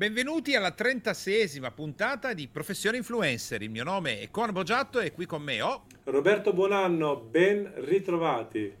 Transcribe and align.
Benvenuti 0.00 0.54
alla 0.54 0.74
36esima 0.74 1.74
puntata 1.74 2.32
di 2.32 2.48
Professione 2.48 2.96
Influencer. 2.96 3.60
Il 3.60 3.68
mio 3.68 3.84
nome 3.84 4.20
è 4.20 4.30
Con 4.30 4.50
Boggiatto 4.50 4.98
e 4.98 5.12
qui 5.12 5.26
con 5.26 5.42
me 5.42 5.60
ho 5.60 5.84
Roberto 6.04 6.54
Buonanno, 6.54 7.16
ben 7.16 7.70
ritrovati. 7.84 8.74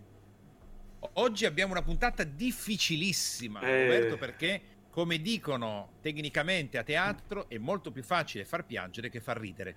Oggi 1.12 1.44
abbiamo 1.44 1.72
una 1.72 1.82
puntata 1.82 2.24
difficilissima, 2.24 3.60
Eh. 3.60 3.82
Roberto, 3.82 4.16
perché 4.16 4.62
come 4.88 5.20
dicono 5.20 5.90
tecnicamente 6.00 6.78
a 6.78 6.84
teatro 6.84 7.50
è 7.50 7.58
molto 7.58 7.90
più 7.90 8.02
facile 8.02 8.46
far 8.46 8.64
piangere 8.64 9.10
che 9.10 9.20
far 9.20 9.38
ridere. 9.38 9.76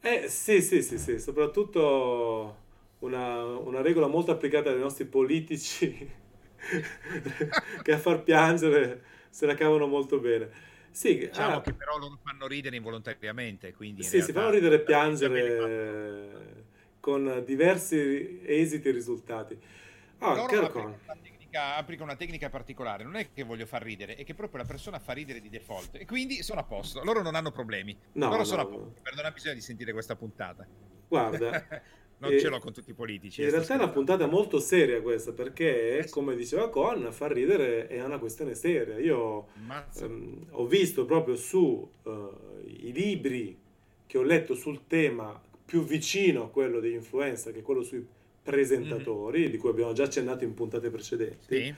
Eh 0.00 0.28
sì, 0.28 0.62
sì, 0.62 0.80
sì, 0.80 0.96
sì, 0.96 1.18
soprattutto 1.18 2.56
una, 3.00 3.44
una 3.44 3.80
regola 3.80 4.06
molto 4.06 4.30
applicata 4.30 4.70
dai 4.70 4.78
nostri 4.78 5.06
politici 5.06 6.08
che 7.82 7.92
a 7.92 7.98
far 7.98 8.22
piangere 8.22 9.02
se 9.28 9.44
la 9.44 9.54
cavano 9.54 9.88
molto 9.88 10.20
bene. 10.20 10.73
Sì, 10.94 11.18
Diciamo 11.18 11.56
ah, 11.56 11.60
che 11.60 11.72
però 11.74 11.98
loro 11.98 12.20
fanno 12.22 12.46
ridere 12.46 12.76
involontariamente, 12.76 13.72
quindi 13.72 14.02
in 14.02 14.08
sì, 14.08 14.22
si 14.22 14.30
realtà- 14.30 14.40
fanno 14.40 14.50
ridere 14.52 14.74
e 14.76 14.80
piangere 14.80 16.66
con 17.00 17.42
diversi 17.44 18.40
esiti 18.46 18.88
e 18.88 18.92
risultati. 18.92 19.58
Ah, 20.18 20.34
Loro 20.34 20.70
Con, 20.70 20.84
una, 20.84 21.18
tecnica, 21.20 21.76
applicano 21.76 22.10
una 22.10 22.16
tecnica 22.18 22.48
particolare, 22.48 23.02
non 23.04 23.16
è 23.16 23.30
che 23.32 23.42
voglio 23.42 23.66
far 23.66 23.82
ridere, 23.82 24.14
è 24.14 24.24
che 24.24 24.34
proprio 24.34 24.60
la 24.62 24.66
persona 24.66 24.98
fa 25.00 25.12
ridere 25.12 25.40
di 25.40 25.48
default 25.50 25.96
e 25.96 26.04
quindi 26.06 26.42
sono 26.42 26.60
a 26.60 26.64
posto, 26.64 27.02
loro 27.02 27.20
non 27.22 27.34
hanno 27.34 27.50
problemi, 27.50 27.98
No, 28.12 28.26
loro 28.28 28.38
no, 28.38 28.44
sono 28.44 28.62
a 28.62 28.66
posto, 28.66 29.10
non 29.16 29.24
ha 29.24 29.30
bisogno 29.32 29.54
di 29.54 29.60
sentire 29.60 29.92
questa 29.92 30.14
puntata. 30.16 30.66
guarda, 31.08 31.50
non 32.24 32.32
Eh, 32.34 32.38
ce 32.38 32.48
l'ho 32.48 32.58
con 32.58 32.72
tutti 32.72 32.90
i 32.90 32.94
politici. 32.94 33.40
In 33.42 33.48
eh, 33.48 33.50
realtà 33.50 33.74
è 33.74 33.76
una 33.76 33.88
puntata 33.88 34.26
molto 34.26 34.58
seria 34.60 35.00
questa 35.02 35.32
perché, 35.32 35.98
Eh 35.98 36.08
come 36.10 36.34
diceva 36.36 36.68
Con, 36.70 37.08
far 37.12 37.32
ridere 37.32 37.86
è 37.88 38.02
una 38.02 38.18
questione 38.18 38.54
seria. 38.54 38.98
Io 38.98 39.48
ehm, 40.00 40.46
ho 40.50 40.66
visto 40.66 41.04
proprio 41.04 41.36
su 41.36 41.88
eh, 42.04 42.28
i 42.66 42.92
libri 42.92 43.56
che 44.06 44.18
ho 44.18 44.22
letto 44.22 44.54
sul 44.54 44.86
tema 44.86 45.40
più 45.64 45.84
vicino 45.84 46.44
a 46.44 46.50
quello 46.50 46.80
degli 46.80 46.94
influencer, 46.94 47.52
che 47.52 47.60
è 47.60 47.62
quello 47.62 47.82
sui 47.82 48.06
presentatori, 48.42 49.50
di 49.50 49.56
cui 49.56 49.70
abbiamo 49.70 49.92
già 49.92 50.04
accennato 50.04 50.44
in 50.44 50.54
puntate 50.54 50.90
precedenti. 50.90 51.46
Sì, 51.48 51.74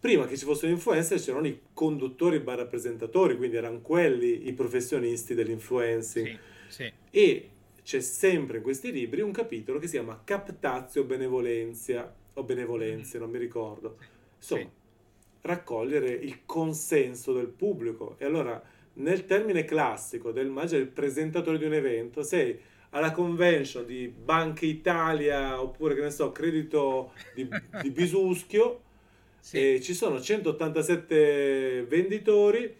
Prima 0.00 0.26
che 0.26 0.36
ci 0.38 0.46
fossero 0.46 0.72
influencer 0.72 1.20
c'erano 1.20 1.46
i 1.46 1.60
conduttori 1.74 2.40
barra 2.40 2.64
presentatori, 2.66 3.36
quindi 3.36 3.56
erano 3.56 3.80
quelli 3.82 4.48
i 4.48 4.52
professionisti 4.54 5.34
dell'influencing. 5.34 6.26
sì, 6.26 6.38
sì. 6.68 6.92
E 7.10 7.50
c'è 7.82 8.00
sempre 8.00 8.58
in 8.58 8.62
questi 8.62 8.92
libri 8.92 9.20
un 9.20 9.32
capitolo 9.32 9.78
che 9.78 9.86
si 9.86 9.94
chiama 9.94 10.20
Captatio 10.24 11.04
Benevolenzia 11.04 12.12
o 12.34 12.42
Benevolenze, 12.44 13.18
non 13.18 13.30
mi 13.30 13.38
ricordo. 13.38 13.96
Insomma, 14.36 14.60
Sì. 14.62 14.68
raccogliere 15.42 16.10
il 16.10 16.44
consenso 16.44 17.32
del 17.32 17.48
pubblico. 17.48 18.16
E 18.18 18.24
allora, 18.24 18.62
nel 18.94 19.24
termine 19.26 19.64
classico 19.64 20.32
del 20.32 20.46
il 20.48 20.86
presentatore 20.88 21.58
di 21.58 21.64
un 21.64 21.72
evento, 21.74 22.22
sei 22.22 22.58
alla 22.90 23.12
convention 23.12 23.86
di 23.86 24.08
Banca 24.08 24.66
Italia 24.66 25.60
oppure 25.62 25.94
che 25.94 26.02
ne 26.02 26.10
so, 26.10 26.32
credito 26.32 27.12
di, 27.34 27.48
di 27.82 27.90
Bisuschio 27.92 28.82
Sì. 29.38 29.74
e 29.74 29.80
ci 29.80 29.94
sono 29.94 30.20
187 30.20 31.84
venditori 31.88 32.76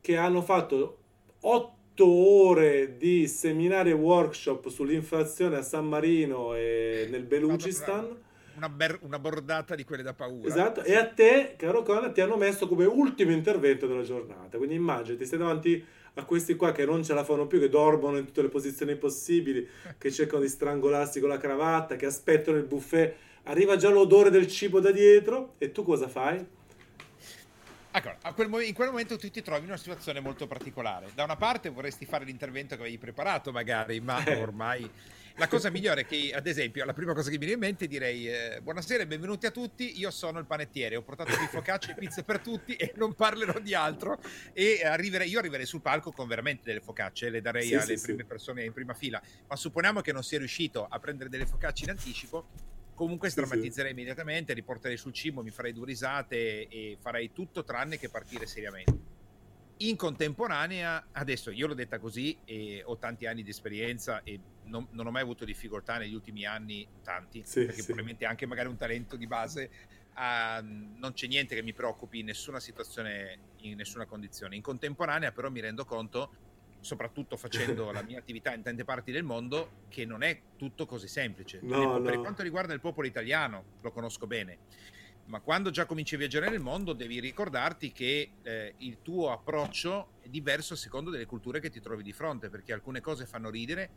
che 0.00 0.16
hanno 0.16 0.42
fatto 0.42 0.98
8 1.40 1.73
ore 2.02 2.96
di 2.96 3.26
seminari 3.28 3.90
e 3.90 3.92
workshop 3.92 4.68
sull'inflazione 4.68 5.56
a 5.56 5.62
San 5.62 5.86
Marino 5.86 6.54
e 6.54 7.06
nel 7.10 7.24
Belucistan. 7.24 8.16
Una, 8.56 8.68
ber- 8.68 8.98
una 9.02 9.18
bordata 9.18 9.74
di 9.74 9.84
quelle 9.84 10.02
da 10.02 10.14
paura. 10.14 10.48
Esatto, 10.48 10.82
e 10.82 10.94
a 10.94 11.06
te, 11.06 11.54
caro 11.56 11.82
Connor, 11.82 12.10
ti 12.10 12.20
hanno 12.20 12.36
messo 12.36 12.68
come 12.68 12.84
ultimo 12.84 13.32
intervento 13.32 13.86
della 13.86 14.02
giornata. 14.02 14.56
Quindi 14.56 14.76
immaginati, 14.76 15.24
stai 15.24 15.38
davanti 15.38 15.84
a 16.14 16.24
questi 16.24 16.54
qua 16.54 16.72
che 16.72 16.84
non 16.84 17.02
ce 17.02 17.14
la 17.14 17.24
fanno 17.24 17.46
più, 17.46 17.58
che 17.58 17.68
dormono 17.68 18.16
in 18.16 18.26
tutte 18.26 18.42
le 18.42 18.48
posizioni 18.48 18.96
possibili, 18.96 19.66
che 19.98 20.10
cercano 20.12 20.42
di 20.42 20.48
strangolarsi 20.48 21.20
con 21.20 21.28
la 21.28 21.38
cravatta, 21.38 21.96
che 21.96 22.06
aspettano 22.06 22.56
il 22.56 22.64
buffet. 22.64 23.14
Arriva 23.44 23.76
già 23.76 23.90
l'odore 23.90 24.30
del 24.30 24.46
cibo 24.46 24.80
da 24.80 24.90
dietro 24.90 25.54
e 25.58 25.72
tu 25.72 25.82
cosa 25.82 26.08
fai? 26.08 26.44
Ecco, 27.96 28.12
quel 28.34 28.66
in 28.66 28.74
quel 28.74 28.88
momento 28.88 29.16
tu 29.16 29.30
ti 29.30 29.40
trovi 29.40 29.60
in 29.60 29.66
una 29.68 29.76
situazione 29.76 30.18
molto 30.18 30.48
particolare. 30.48 31.12
Da 31.14 31.22
una 31.22 31.36
parte 31.36 31.68
vorresti 31.68 32.04
fare 32.04 32.24
l'intervento 32.24 32.74
che 32.74 32.80
avevi 32.80 32.98
preparato, 32.98 33.52
magari, 33.52 34.00
ma 34.00 34.24
Eh. 34.24 34.34
ormai. 34.34 34.90
La 35.36 35.46
cosa 35.46 35.70
migliore 35.70 36.00
è 36.00 36.06
che, 36.06 36.32
ad 36.34 36.48
esempio, 36.48 36.84
la 36.84 36.92
prima 36.92 37.12
cosa 37.12 37.30
che 37.30 37.38
mi 37.38 37.44
viene 37.46 37.52
in 37.54 37.60
mente 37.60 37.86
direi: 37.86 38.28
eh, 38.28 38.58
Buonasera 38.60 39.04
e 39.04 39.06
benvenuti 39.06 39.46
a 39.46 39.52
tutti. 39.52 39.96
Io 40.00 40.10
sono 40.10 40.40
il 40.40 40.46
panettiere, 40.46 40.96
ho 40.96 41.02
portato 41.02 41.36
qui 41.36 41.46
focacce 41.46 41.92
e 41.92 41.94
pizze 41.94 42.24
per 42.24 42.40
tutti 42.40 42.74
e 42.74 42.92
non 42.96 43.14
parlerò 43.14 43.60
di 43.60 43.74
altro. 43.74 44.18
E 44.52 44.80
arriverei, 44.84 45.28
io 45.28 45.38
arriverei 45.38 45.66
sul 45.66 45.80
palco 45.80 46.10
con 46.10 46.26
veramente 46.26 46.62
delle 46.64 46.80
focacce, 46.80 47.30
le 47.30 47.40
darei 47.40 47.66
Sì, 47.68 47.74
alle 47.76 47.96
sì, 47.96 48.02
prime 48.02 48.22
sì. 48.22 48.26
persone 48.26 48.64
in 48.64 48.72
prima 48.72 48.94
fila. 48.94 49.22
Ma 49.46 49.54
supponiamo 49.54 50.00
che 50.00 50.10
non 50.12 50.24
sia 50.24 50.38
riuscito 50.38 50.84
a 50.84 50.98
prendere 50.98 51.28
delle 51.28 51.46
focacce 51.46 51.84
in 51.84 51.90
anticipo. 51.90 52.48
Comunque 52.94 53.28
Sì, 53.28 53.34
sì. 53.34 53.40
strammatizzerei 53.40 53.90
immediatamente, 53.92 54.52
riporterei 54.54 54.96
sul 54.96 55.12
cibo, 55.12 55.42
mi 55.42 55.50
farei 55.50 55.72
due 55.72 55.86
risate 55.86 56.68
e 56.68 56.96
farei 57.00 57.32
tutto 57.32 57.64
tranne 57.64 57.98
che 57.98 58.08
partire 58.08 58.46
seriamente. 58.46 59.02
In 59.78 59.96
contemporanea, 59.96 61.08
adesso 61.10 61.50
io 61.50 61.66
l'ho 61.66 61.74
detta 61.74 61.98
così 61.98 62.40
e 62.44 62.82
ho 62.84 62.96
tanti 62.96 63.26
anni 63.26 63.42
di 63.42 63.50
esperienza 63.50 64.22
e 64.22 64.40
non, 64.62 64.86
non 64.92 65.06
ho 65.06 65.10
mai 65.10 65.22
avuto 65.22 65.44
difficoltà 65.44 65.98
negli 65.98 66.14
ultimi 66.14 66.44
anni, 66.46 66.88
tanti, 67.02 67.40
Sì, 67.42 67.64
perché 67.64 67.82
probabilmente 67.82 68.24
anche 68.24 68.46
magari 68.46 68.68
un 68.68 68.76
talento 68.76 69.16
di 69.16 69.26
base, 69.26 69.70
ah, 70.14 70.60
non 70.62 71.12
c'è 71.12 71.26
niente 71.26 71.56
che 71.56 71.62
mi 71.62 71.72
preoccupi 71.72 72.20
in 72.20 72.26
nessuna 72.26 72.60
situazione, 72.60 73.40
in 73.56 73.74
nessuna 73.74 74.06
condizione. 74.06 74.54
In 74.54 74.62
contemporanea 74.62 75.32
però 75.32 75.50
mi 75.50 75.60
rendo 75.60 75.84
conto, 75.84 76.30
soprattutto 76.84 77.36
facendo 77.36 77.90
la 77.92 78.02
mia 78.02 78.18
attività 78.18 78.54
in 78.54 78.62
tante 78.62 78.84
parti 78.84 79.10
del 79.10 79.24
mondo, 79.24 79.84
che 79.88 80.04
non 80.04 80.22
è 80.22 80.40
tutto 80.56 80.86
così 80.86 81.08
semplice. 81.08 81.58
No, 81.62 82.00
per 82.00 82.14
no. 82.14 82.20
quanto 82.20 82.42
riguarda 82.42 82.72
il 82.72 82.80
popolo 82.80 83.06
italiano, 83.06 83.64
lo 83.80 83.90
conosco 83.90 84.26
bene, 84.26 84.58
ma 85.26 85.40
quando 85.40 85.70
già 85.70 85.86
cominci 85.86 86.14
a 86.14 86.18
viaggiare 86.18 86.50
nel 86.50 86.60
mondo 86.60 86.92
devi 86.92 87.18
ricordarti 87.18 87.92
che 87.92 88.30
eh, 88.42 88.74
il 88.78 88.98
tuo 89.00 89.32
approccio 89.32 90.12
è 90.20 90.28
diverso 90.28 90.74
a 90.74 90.76
secondo 90.76 91.10
delle 91.10 91.26
culture 91.26 91.60
che 91.60 91.70
ti 91.70 91.80
trovi 91.80 92.02
di 92.02 92.12
fronte, 92.12 92.50
perché 92.50 92.72
alcune 92.72 93.00
cose 93.00 93.24
fanno 93.24 93.50
ridere 93.50 93.90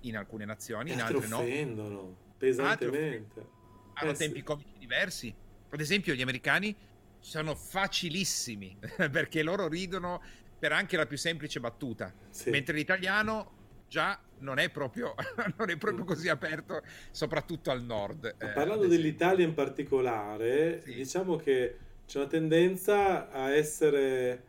in 0.00 0.16
alcune 0.16 0.44
nazioni, 0.44 0.92
in 0.92 1.00
altre 1.00 1.16
altre 1.16 1.28
no, 1.30 1.38
offendono 1.38 2.16
pesantemente. 2.36 3.46
hanno 3.94 4.10
Eh, 4.10 4.14
sì. 4.14 4.24
tempi 4.24 4.42
comici 4.42 4.76
diversi. 4.76 5.34
Ad 5.70 5.80
esempio, 5.80 6.14
gli 6.14 6.22
americani 6.22 6.76
sono 7.20 7.54
facilissimi 7.54 8.76
perché 9.10 9.42
loro 9.42 9.66
ridono 9.66 10.20
per 10.64 10.72
anche 10.72 10.96
la 10.96 11.04
più 11.04 11.18
semplice 11.18 11.60
battuta, 11.60 12.10
Sì. 12.30 12.48
mentre 12.48 12.74
l'italiano 12.74 13.50
già 13.86 14.18
non 14.38 14.58
è 14.58 14.70
proprio, 14.70 15.14
non 15.58 15.68
è 15.68 15.76
proprio 15.76 16.04
così 16.06 16.30
aperto, 16.30 16.80
soprattutto 17.10 17.70
al 17.70 17.82
nord. 17.82 18.24
Eh, 18.38 18.46
Parlando 18.46 18.84
esempio. 18.84 18.96
dell'Italia 18.96 19.44
in 19.44 19.52
particolare, 19.52 20.80
Sì. 20.80 20.94
diciamo 20.94 21.36
che 21.36 21.76
c'è 22.06 22.16
una 22.16 22.28
tendenza 22.28 23.30
a 23.30 23.50
essere 23.54 24.42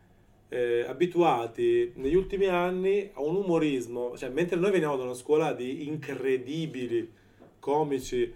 eh, 0.48 0.86
abituati 0.88 1.92
negli 1.96 2.14
ultimi 2.14 2.46
anni 2.46 3.10
a 3.12 3.20
un 3.20 3.34
umorismo, 3.36 4.16
cioè 4.16 4.30
mentre 4.30 4.56
noi 4.56 4.70
veniamo 4.70 4.96
da 4.96 5.02
una 5.04 5.12
scuola 5.12 5.52
di 5.52 5.86
incredibili 5.86 7.12
comici 7.58 8.32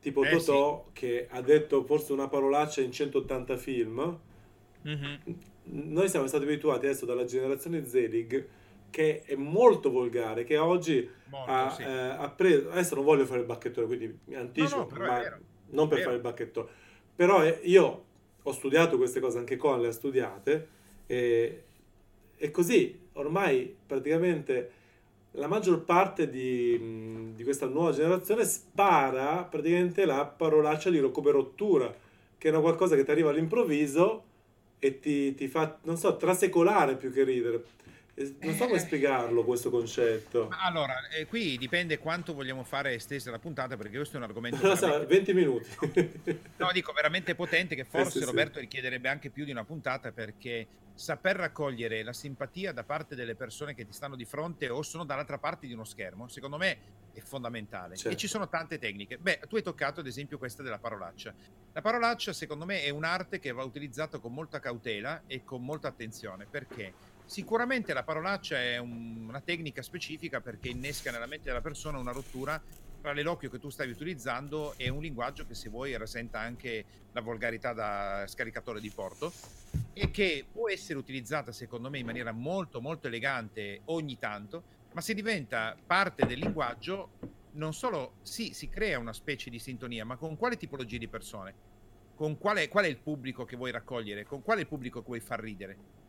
tipo 0.00 0.24
Eh, 0.24 0.30
Totò 0.30 0.88
che 0.92 1.28
ha 1.30 1.40
detto 1.42 1.84
forse 1.84 2.12
una 2.12 2.26
parolaccia 2.26 2.80
in 2.80 2.90
180 2.90 3.56
film, 3.56 4.18
Mhm. 4.82 5.18
Noi 5.72 6.08
siamo 6.08 6.26
stati 6.26 6.44
abituati 6.44 6.86
adesso 6.86 7.06
dalla 7.06 7.24
generazione 7.24 7.86
Zelig 7.86 8.46
che 8.90 9.22
è 9.24 9.36
molto 9.36 9.90
volgare, 9.90 10.44
che 10.44 10.58
oggi 10.58 11.08
Molto, 11.30 11.50
ha, 11.50 11.70
sì. 11.70 11.82
eh, 11.82 11.86
ha 11.86 12.28
preso 12.30 12.70
adesso 12.70 12.96
non 12.96 13.04
voglio 13.04 13.24
fare 13.24 13.40
il 13.40 13.46
bacchettone 13.46 13.86
quindi 13.86 14.18
mi 14.24 14.34
anticipo 14.34 14.88
No, 14.90 14.98
no, 14.98 15.06
ma 15.06 15.18
vero. 15.20 15.38
non 15.70 15.88
per 15.88 16.00
fare 16.00 16.16
il 16.16 16.20
bacchettone 16.20 16.68
però 17.14 17.44
eh, 17.44 17.60
io 17.62 18.04
ho 18.42 18.52
studiato 18.52 18.96
queste 18.96 19.20
cose 19.20 19.38
anche 19.38 19.56
con 19.56 19.80
le 19.80 19.88
ha 19.88 19.92
studiate 19.92 20.68
e, 21.06 21.62
e 22.36 22.50
così 22.50 22.98
ormai 23.12 23.74
praticamente 23.86 24.72
la 25.32 25.46
maggior 25.46 25.84
parte 25.84 26.28
di, 26.28 27.32
di 27.34 27.44
questa 27.44 27.66
nuova 27.66 27.92
generazione 27.92 28.44
spara 28.44 29.44
praticamente 29.44 30.04
la 30.04 30.26
parolaccia 30.26 30.90
di 30.90 31.00
come 31.12 31.30
rottura 31.30 31.94
che 32.36 32.48
è 32.48 32.50
una 32.50 32.60
qualcosa 32.60 32.96
che 32.96 33.04
ti 33.04 33.10
arriva 33.12 33.30
all'improvviso 33.30 34.24
e 34.80 34.98
ti, 34.98 35.34
ti 35.34 35.46
fa, 35.46 35.78
non 35.82 35.96
so, 35.96 36.16
trasecolare 36.16 36.96
più 36.96 37.12
che 37.12 37.22
ridere. 37.22 37.62
E 38.20 38.36
Non 38.46 38.54
so 38.54 38.66
come 38.66 38.76
Eh. 38.76 38.80
spiegarlo 38.80 39.44
questo 39.44 39.70
concetto. 39.70 40.48
Ma 40.48 40.62
allora, 40.64 41.08
eh, 41.08 41.24
qui 41.24 41.56
dipende 41.56 41.98
quanto 41.98 42.34
vogliamo 42.34 42.64
fare 42.64 42.92
estesa 42.92 43.30
la 43.30 43.38
puntata, 43.38 43.78
perché 43.78 43.96
questo 43.96 44.16
è 44.16 44.18
un 44.18 44.24
argomento 44.24 44.58
so, 44.76 44.86
veramente 44.86 45.32
20 45.32 45.32
minuti. 45.32 45.68
No, 46.58 46.70
dico 46.72 46.92
veramente 46.92 47.34
potente 47.34 47.74
che 47.74 47.84
forse 47.84 48.12
sì, 48.12 48.18
sì. 48.18 48.24
Roberto 48.24 48.58
richiederebbe 48.58 49.08
anche 49.08 49.30
più 49.30 49.46
di 49.46 49.50
una 49.52 49.64
puntata 49.64 50.12
perché 50.12 50.66
saper 50.92 51.36
raccogliere 51.36 52.02
la 52.02 52.12
simpatia 52.12 52.72
da 52.72 52.84
parte 52.84 53.14
delle 53.14 53.34
persone 53.34 53.74
che 53.74 53.86
ti 53.86 53.92
stanno 53.94 54.16
di 54.16 54.26
fronte 54.26 54.68
o 54.68 54.82
sono 54.82 55.04
dall'altra 55.04 55.38
parte 55.38 55.66
di 55.66 55.72
uno 55.72 55.84
schermo, 55.84 56.28
secondo 56.28 56.58
me 56.58 56.76
è 57.14 57.20
fondamentale. 57.20 57.96
Certo. 57.96 58.10
E 58.10 58.16
ci 58.18 58.26
sono 58.28 58.50
tante 58.50 58.78
tecniche. 58.78 59.16
Beh, 59.16 59.40
tu 59.48 59.56
hai 59.56 59.62
toccato 59.62 60.00
ad 60.00 60.06
esempio 60.06 60.36
questa 60.36 60.62
della 60.62 60.78
parolaccia. 60.78 61.32
La 61.72 61.80
parolaccia, 61.80 62.34
secondo 62.34 62.66
me, 62.66 62.82
è 62.82 62.90
un'arte 62.90 63.38
che 63.38 63.50
va 63.50 63.64
utilizzata 63.64 64.18
con 64.18 64.34
molta 64.34 64.60
cautela 64.60 65.22
e 65.26 65.42
con 65.42 65.64
molta 65.64 65.88
attenzione. 65.88 66.46
Perché? 66.50 66.92
Sicuramente 67.30 67.92
la 67.92 68.02
parolaccia 68.02 68.60
è 68.60 68.76
un, 68.78 69.26
una 69.28 69.40
tecnica 69.40 69.82
specifica 69.82 70.40
perché 70.40 70.68
innesca 70.68 71.12
nella 71.12 71.26
mente 71.26 71.44
della 71.44 71.60
persona 71.60 71.96
una 71.96 72.10
rottura 72.10 72.60
tra 73.00 73.12
l'eloquio 73.12 73.48
che 73.48 73.60
tu 73.60 73.70
stavi 73.70 73.92
utilizzando 73.92 74.74
e 74.76 74.88
un 74.88 75.00
linguaggio 75.00 75.46
che 75.46 75.54
se 75.54 75.68
vuoi 75.68 75.96
rasenta 75.96 76.40
anche 76.40 76.84
la 77.12 77.20
volgarità 77.20 77.72
da 77.72 78.24
scaricatore 78.26 78.80
di 78.80 78.90
porto 78.90 79.32
e 79.92 80.10
che 80.10 80.44
può 80.50 80.68
essere 80.68 80.98
utilizzata 80.98 81.52
secondo 81.52 81.88
me 81.88 82.00
in 82.00 82.06
maniera 82.06 82.32
molto 82.32 82.80
molto 82.80 83.06
elegante 83.06 83.82
ogni 83.84 84.18
tanto, 84.18 84.64
ma 84.92 85.00
se 85.00 85.14
diventa 85.14 85.76
parte 85.86 86.26
del 86.26 86.40
linguaggio 86.40 87.10
non 87.52 87.72
solo 87.72 88.14
sì, 88.22 88.54
si 88.54 88.68
crea 88.68 88.98
una 88.98 89.12
specie 89.12 89.50
di 89.50 89.60
sintonia, 89.60 90.04
ma 90.04 90.16
con 90.16 90.36
quale 90.36 90.56
tipologia 90.56 90.98
di 90.98 91.06
persone? 91.06 91.54
Con 92.16 92.38
quale, 92.38 92.66
qual 92.66 92.86
è 92.86 92.88
il 92.88 92.98
pubblico 92.98 93.44
che 93.44 93.54
vuoi 93.54 93.70
raccogliere? 93.70 94.24
Con 94.24 94.42
quale 94.42 94.66
pubblico 94.66 94.98
che 94.98 95.06
vuoi 95.06 95.20
far 95.20 95.38
ridere? 95.38 95.99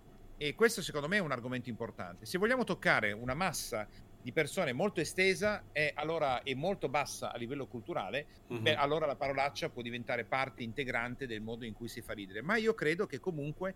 E 0.41 0.55
questo 0.55 0.81
secondo 0.81 1.07
me 1.07 1.17
è 1.17 1.19
un 1.19 1.31
argomento 1.31 1.69
importante. 1.69 2.25
Se 2.25 2.39
vogliamo 2.39 2.63
toccare 2.63 3.11
una 3.11 3.35
massa 3.35 3.87
di 4.19 4.31
persone 4.31 4.73
molto 4.73 4.99
estesa 4.99 5.65
e 5.71 5.91
allora 5.93 6.41
è 6.41 6.55
molto 6.55 6.89
bassa 6.89 7.31
a 7.31 7.37
livello 7.37 7.67
culturale, 7.67 8.25
uh-huh. 8.47 8.59
beh, 8.59 8.73
allora 8.73 9.05
la 9.05 9.15
parolaccia 9.15 9.69
può 9.69 9.83
diventare 9.83 10.23
parte 10.23 10.63
integrante 10.63 11.27
del 11.27 11.41
modo 11.41 11.63
in 11.63 11.73
cui 11.73 11.87
si 11.87 12.01
fa 12.01 12.13
ridere. 12.13 12.41
Ma 12.41 12.55
io 12.55 12.73
credo 12.73 13.05
che 13.05 13.19
comunque 13.19 13.75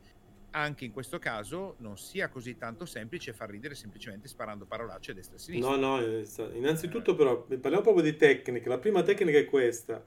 anche 0.50 0.86
in 0.86 0.92
questo 0.92 1.20
caso 1.20 1.76
non 1.82 2.00
sia 2.00 2.30
così 2.30 2.58
tanto 2.58 2.88
semplice 2.88 3.32
far 3.32 3.52
ridere 3.52 3.76
semplicemente 3.76 4.28
sparando 4.28 4.66
parolacce 4.66 5.12
a 5.12 5.14
destra 5.14 5.36
e 5.36 5.38
a 5.38 5.42
sinistra. 5.42 5.76
No, 5.76 5.98
no, 5.98 6.02
eh, 6.04 6.26
innanzitutto 6.56 7.14
però 7.14 7.44
parliamo 7.44 7.82
proprio 7.82 8.02
di 8.02 8.16
tecnica. 8.16 8.70
La 8.70 8.80
prima 8.80 9.04
tecnica 9.04 9.38
è 9.38 9.46
questa. 9.46 10.04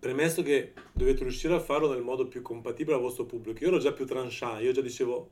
Premesso 0.00 0.42
che 0.42 0.72
dovete 0.94 1.24
riuscire 1.24 1.52
a 1.52 1.60
farlo 1.60 1.92
nel 1.92 2.00
modo 2.00 2.26
più 2.26 2.40
compatibile 2.40 2.96
al 2.96 3.02
vostro 3.02 3.26
pubblico. 3.26 3.62
Io 3.62 3.68
ero 3.68 3.78
già 3.78 3.92
più 3.92 4.06
tranchant, 4.06 4.62
io 4.62 4.72
già 4.72 4.80
dicevo 4.80 5.28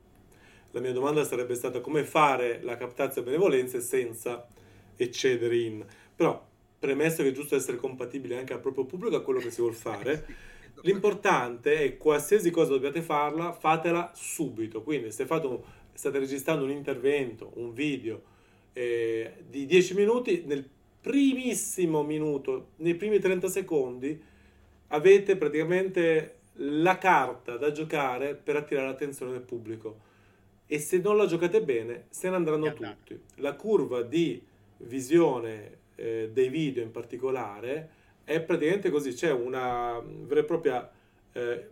la 0.71 0.79
mia 0.79 0.91
domanda 0.91 1.23
sarebbe 1.23 1.55
stata 1.55 1.81
come 1.81 2.03
fare 2.03 2.61
la 2.61 2.77
captazione 2.77 3.25
benevolenze 3.25 3.81
senza 3.81 4.47
eccedere 4.95 5.57
in. 5.57 5.83
Però, 6.15 6.45
premesso 6.77 7.23
che 7.23 7.29
è 7.29 7.31
giusto 7.31 7.55
essere 7.55 7.77
compatibili 7.77 8.35
anche 8.35 8.53
al 8.53 8.59
proprio 8.59 8.85
pubblico, 8.85 9.15
a 9.15 9.23
quello 9.23 9.39
che 9.39 9.49
si 9.49 9.61
vuole 9.61 9.75
fare, 9.75 10.25
l'importante 10.83 11.79
è 11.79 11.97
qualsiasi 11.97 12.51
cosa 12.51 12.73
dobbiate 12.73 13.01
farla, 13.01 13.51
fatela 13.51 14.11
subito. 14.13 14.83
Quindi 14.83 15.11
se 15.11 15.25
un, 15.27 15.59
state 15.93 16.19
registrando 16.19 16.63
un 16.63 16.69
intervento, 16.69 17.53
un 17.55 17.73
video 17.73 18.21
eh, 18.73 19.33
di 19.49 19.65
10 19.65 19.95
minuti, 19.95 20.43
nel 20.45 20.63
primissimo 21.01 22.03
minuto, 22.03 22.73
nei 22.77 22.93
primi 22.93 23.17
30 23.17 23.47
secondi, 23.47 24.21
avete 24.89 25.35
praticamente 25.35 26.35
la 26.61 26.97
carta 26.97 27.57
da 27.57 27.71
giocare 27.71 28.35
per 28.35 28.55
attirare 28.55 28.87
l'attenzione 28.87 29.31
del 29.31 29.41
pubblico 29.41 30.07
e 30.65 30.79
se 30.79 30.99
non 30.99 31.17
la 31.17 31.25
giocate 31.25 31.61
bene 31.61 32.05
se 32.09 32.29
ne 32.29 32.35
andranno 32.35 32.73
tutti. 32.73 33.19
La 33.35 33.55
curva 33.55 34.01
di 34.01 34.41
visione 34.77 35.77
eh, 35.95 36.29
dei 36.31 36.49
video 36.49 36.83
in 36.83 36.91
particolare 36.91 37.89
è 38.23 38.39
praticamente 38.41 38.89
così, 38.89 39.13
c'è 39.13 39.31
una 39.31 39.99
vera 40.03 40.41
e 40.41 40.43
propria 40.43 40.91
eh, 41.31 41.67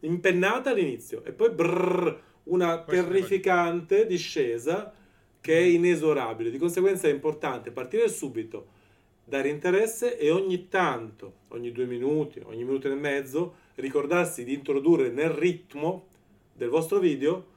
impennata 0.00 0.70
all'inizio 0.70 1.24
e 1.24 1.32
poi 1.32 1.50
brrr, 1.50 2.20
una 2.44 2.82
Questo 2.82 3.06
terrificante 3.06 4.06
discesa 4.06 4.92
che 5.40 5.56
è 5.56 5.62
inesorabile. 5.62 6.50
Di 6.50 6.58
conseguenza 6.58 7.08
è 7.08 7.12
importante 7.12 7.70
partire 7.70 8.08
subito, 8.08 8.76
dare 9.28 9.50
interesse 9.50 10.16
e 10.16 10.30
ogni 10.30 10.68
tanto, 10.68 11.34
ogni 11.48 11.70
due 11.70 11.84
minuti, 11.84 12.40
ogni 12.44 12.64
minuto 12.64 12.90
e 12.90 12.94
mezzo, 12.94 13.56
ricordarsi 13.74 14.42
di 14.42 14.54
introdurre 14.54 15.10
nel 15.10 15.28
ritmo 15.28 16.06
del 16.54 16.70
vostro 16.70 16.98
video 16.98 17.56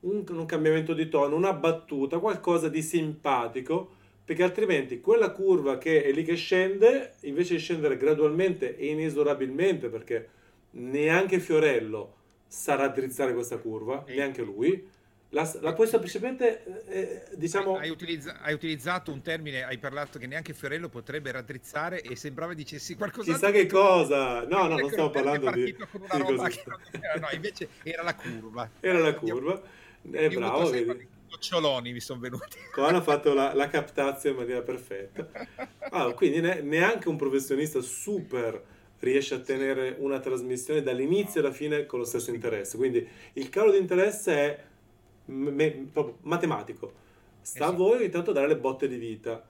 un, 0.00 0.24
un 0.28 0.46
cambiamento 0.46 0.94
di 0.94 1.08
tono, 1.08 1.34
una 1.34 1.52
battuta, 1.52 2.20
qualcosa 2.20 2.68
di 2.68 2.82
simpatico, 2.82 3.96
perché 4.24 4.44
altrimenti 4.44 5.00
quella 5.00 5.32
curva 5.32 5.76
che 5.76 6.04
è 6.04 6.12
lì 6.12 6.22
che 6.22 6.36
scende, 6.36 7.14
invece 7.22 7.54
di 7.54 7.60
scendere 7.60 7.96
gradualmente 7.96 8.76
e 8.76 8.86
inesorabilmente, 8.86 9.88
perché 9.88 10.28
neanche 10.72 11.40
Fiorello 11.40 12.14
sa 12.46 12.76
raddrizzare 12.76 13.34
questa 13.34 13.58
curva, 13.58 14.04
neanche 14.06 14.42
lui, 14.42 14.86
la, 15.30 15.50
la 15.60 15.74
puoi 15.74 15.86
semplicemente, 15.86 16.86
eh, 16.86 17.22
diciamo... 17.36 17.76
Hai, 17.76 17.90
utilizza, 17.90 18.40
hai, 18.40 18.54
utilizzato 18.54 19.12
un 19.12 19.20
termine, 19.20 19.62
hai 19.62 19.76
parlato 19.76 20.18
che 20.18 20.26
neanche 20.26 20.54
Fiorello 20.54 20.88
potrebbe 20.88 21.30
raddrizzare 21.30 22.00
e 22.00 22.16
sembrava 22.16 22.54
dicessi 22.54 22.94
qualcosa... 22.94 23.32
Chissà 23.32 23.50
che 23.50 23.66
cosa! 23.66 24.44
No, 24.46 24.66
no, 24.66 24.78
non 24.78 24.90
stiamo 24.90 25.10
parlando 25.10 25.50
di... 25.50 25.76
Una 25.92 26.16
roba 26.16 26.48
che 26.48 26.62
no, 26.66 27.28
invece 27.32 27.68
era 27.82 28.02
la 28.02 28.14
curva. 28.14 28.70
Era 28.80 28.98
la 29.00 29.14
curva. 29.14 29.60
È 30.10 30.24
eh, 30.24 30.28
bravo, 30.30 30.70
vedi. 30.70 31.08
Goccioloni 31.28 31.92
mi 31.92 32.00
sono 32.00 32.20
venuti. 32.20 32.56
Qua 32.72 32.88
hanno 32.88 33.02
fatto 33.02 33.34
la, 33.34 33.52
la 33.52 33.68
captazione 33.68 34.34
in 34.34 34.40
maniera 34.40 34.62
perfetta. 34.62 35.28
Ah, 35.90 36.10
quindi 36.12 36.40
ne, 36.40 36.62
neanche 36.62 37.08
un 37.10 37.16
professionista 37.16 37.82
super 37.82 38.62
riesce 39.00 39.34
a 39.34 39.40
tenere 39.40 39.94
una 39.98 40.20
trasmissione 40.20 40.82
dall'inizio 40.82 41.40
alla 41.40 41.52
fine 41.52 41.84
con 41.84 41.98
lo 41.98 42.06
stesso 42.06 42.30
interesse. 42.30 42.78
Quindi 42.78 43.06
il 43.34 43.50
calo 43.50 43.70
di 43.70 43.78
interesse 43.78 44.32
è 44.32 44.64
me, 45.28 45.88
matematico. 46.22 47.06
Sta 47.40 47.66
a 47.66 47.70
voi 47.70 48.04
intanto 48.04 48.32
dare 48.32 48.48
le 48.48 48.56
botte 48.56 48.88
di 48.88 48.96
vita 48.96 49.46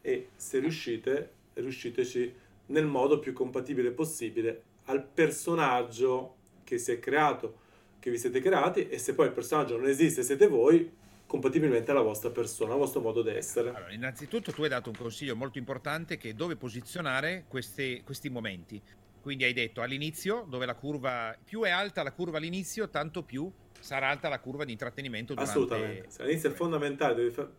e 0.00 0.28
se 0.36 0.58
riuscite, 0.58 1.30
riusciteci 1.54 2.34
nel 2.66 2.86
modo 2.86 3.18
più 3.18 3.32
compatibile 3.32 3.90
possibile 3.90 4.62
al 4.84 5.04
personaggio 5.04 6.34
che 6.64 6.78
si 6.78 6.92
è 6.92 6.98
creato 6.98 7.64
che 7.98 8.10
vi 8.10 8.18
siete 8.18 8.40
creati 8.40 8.88
e 8.88 8.98
se 8.98 9.14
poi 9.14 9.26
il 9.26 9.32
personaggio 9.32 9.76
non 9.76 9.88
esiste 9.88 10.22
siete 10.22 10.46
voi, 10.46 10.88
compatibilmente 11.26 11.90
alla 11.90 12.02
vostra 12.02 12.30
persona, 12.30 12.72
al 12.72 12.78
vostro 12.78 13.00
modo 13.00 13.20
di 13.20 13.30
essere. 13.30 13.70
Allora, 13.70 13.92
innanzitutto 13.92 14.52
tu 14.52 14.62
hai 14.62 14.68
dato 14.68 14.90
un 14.90 14.96
consiglio 14.96 15.34
molto 15.34 15.58
importante 15.58 16.16
che 16.16 16.30
è 16.30 16.32
dove 16.32 16.54
posizionare 16.54 17.46
questi, 17.48 18.02
questi 18.04 18.28
momenti. 18.30 18.80
Quindi 19.26 19.42
hai 19.42 19.52
detto 19.52 19.82
all'inizio, 19.82 20.46
dove 20.48 20.66
la 20.66 20.76
curva, 20.76 21.36
più 21.44 21.62
è 21.62 21.70
alta 21.70 22.04
la 22.04 22.12
curva 22.12 22.36
all'inizio, 22.36 22.88
tanto 22.88 23.24
più 23.24 23.50
sarà 23.80 24.08
alta 24.08 24.28
la 24.28 24.38
curva 24.38 24.64
di 24.64 24.70
intrattenimento. 24.70 25.34
Durante... 25.34 25.50
Assolutamente, 25.50 26.22
all'inizio 26.22 26.50
è 26.50 26.52
fondamentale, 26.52 27.30
far... 27.32 27.50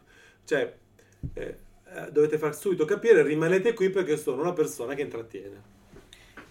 cioè 0.46 0.78
eh, 1.34 1.58
eh, 1.94 2.10
dovete 2.10 2.38
far 2.38 2.56
subito 2.56 2.86
capire, 2.86 3.22
rimanete 3.22 3.74
qui 3.74 3.90
perché 3.90 4.16
sono 4.16 4.44
una 4.44 4.54
persona 4.54 4.94
che 4.94 5.02
intrattiene. 5.02 5.62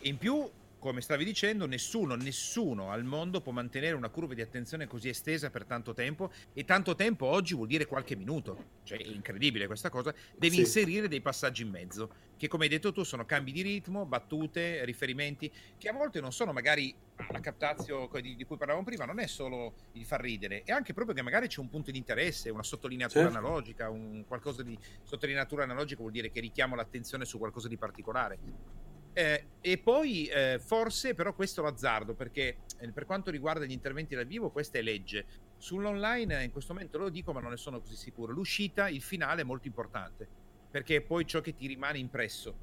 In 0.00 0.18
più 0.18 0.46
come 0.86 1.00
stavi 1.00 1.24
dicendo, 1.24 1.66
nessuno, 1.66 2.14
nessuno 2.14 2.92
al 2.92 3.02
mondo 3.02 3.40
può 3.40 3.50
mantenere 3.50 3.96
una 3.96 4.08
curva 4.08 4.34
di 4.34 4.40
attenzione 4.40 4.86
così 4.86 5.08
estesa 5.08 5.50
per 5.50 5.64
tanto 5.64 5.94
tempo 5.94 6.30
e 6.52 6.64
tanto 6.64 6.94
tempo 6.94 7.26
oggi 7.26 7.54
vuol 7.54 7.66
dire 7.66 7.86
qualche 7.86 8.14
minuto, 8.14 8.82
cioè 8.84 8.98
è 8.98 9.06
incredibile 9.08 9.66
questa 9.66 9.90
cosa, 9.90 10.14
devi 10.36 10.54
sì. 10.54 10.60
inserire 10.60 11.08
dei 11.08 11.20
passaggi 11.20 11.62
in 11.62 11.70
mezzo, 11.70 12.08
che 12.36 12.46
come 12.46 12.64
hai 12.64 12.70
detto 12.70 12.92
tu 12.92 13.02
sono 13.02 13.26
cambi 13.26 13.50
di 13.50 13.62
ritmo, 13.62 14.06
battute, 14.06 14.84
riferimenti, 14.84 15.50
che 15.76 15.88
a 15.88 15.92
volte 15.92 16.20
non 16.20 16.30
sono 16.30 16.52
magari 16.52 16.94
la 17.32 17.40
captazio 17.40 18.08
di, 18.20 18.44
cui 18.44 18.56
parlavamo 18.56 18.84
prima, 18.84 19.04
non 19.06 19.18
è 19.18 19.26
solo 19.26 19.74
il 19.94 20.04
far 20.04 20.20
ridere, 20.20 20.62
è 20.62 20.70
anche 20.70 20.92
proprio 20.92 21.16
che 21.16 21.22
magari 21.22 21.48
c'è 21.48 21.58
un 21.58 21.68
punto 21.68 21.90
di 21.90 21.98
interesse, 21.98 22.48
una 22.50 22.62
sottolineatura 22.62 23.24
certo. 23.24 23.38
analogica, 23.38 23.90
un 23.90 24.24
qualcosa 24.24 24.62
di 24.62 24.78
sottolineatura 25.02 25.64
analogica 25.64 25.98
vuol 25.98 26.12
dire 26.12 26.30
che 26.30 26.38
richiamo 26.38 26.76
l'attenzione 26.76 27.24
su 27.24 27.38
qualcosa 27.38 27.66
di 27.66 27.76
particolare 27.76 28.38
eh, 29.18 29.44
e 29.62 29.78
poi 29.78 30.26
eh, 30.26 30.60
forse 30.62 31.14
però 31.14 31.32
questo 31.32 31.62
l'azzardo 31.62 32.12
perché 32.12 32.58
eh, 32.78 32.92
per 32.92 33.06
quanto 33.06 33.30
riguarda 33.30 33.64
gli 33.64 33.72
interventi 33.72 34.14
dal 34.14 34.26
vivo 34.26 34.50
questa 34.50 34.76
è 34.76 34.82
legge. 34.82 35.24
Sull'online 35.56 36.44
in 36.44 36.52
questo 36.52 36.74
momento 36.74 36.98
lo 36.98 37.08
dico 37.08 37.32
ma 37.32 37.40
non 37.40 37.48
ne 37.48 37.56
sono 37.56 37.80
così 37.80 37.96
sicuro. 37.96 38.30
L'uscita, 38.34 38.90
il 38.90 39.00
finale 39.00 39.40
è 39.40 39.44
molto 39.44 39.68
importante 39.68 40.28
perché 40.70 40.96
è 40.96 41.00
poi 41.00 41.24
ciò 41.26 41.40
che 41.40 41.54
ti 41.54 41.66
rimane 41.66 41.96
impresso. 41.96 42.54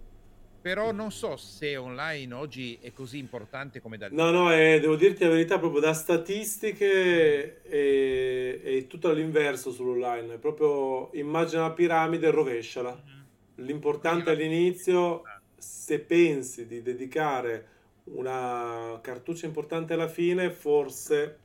Però 0.61 0.91
non 0.91 1.11
so 1.11 1.37
se 1.37 1.75
online 1.75 2.31
oggi 2.35 2.77
è 2.79 2.93
così 2.93 3.17
importante 3.17 3.81
come 3.81 3.97
vivo. 3.97 4.13
No, 4.13 4.29
no, 4.29 4.53
eh, 4.53 4.79
devo 4.79 4.95
dirti 4.95 5.23
la 5.23 5.31
verità, 5.31 5.57
proprio 5.57 5.81
da 5.81 5.93
statistiche 5.93 7.63
è, 7.63 8.61
è 8.61 8.85
tutto 8.85 9.09
all'inverso 9.09 9.71
sull'online. 9.71 10.35
È 10.35 10.37
proprio 10.37 11.09
immagina 11.13 11.63
la 11.63 11.71
piramide 11.71 12.27
e 12.27 12.31
rovesciala. 12.31 12.91
Mm-hmm. 12.91 13.65
L'importante 13.65 14.29
all'inizio 14.29 15.23
se 15.63 15.99
pensi 15.99 16.67
di 16.67 16.81
dedicare 16.81 17.67
una 18.05 18.99
cartuccia 19.01 19.45
importante 19.45 19.93
alla 19.93 20.07
fine, 20.07 20.51
forse 20.51 21.39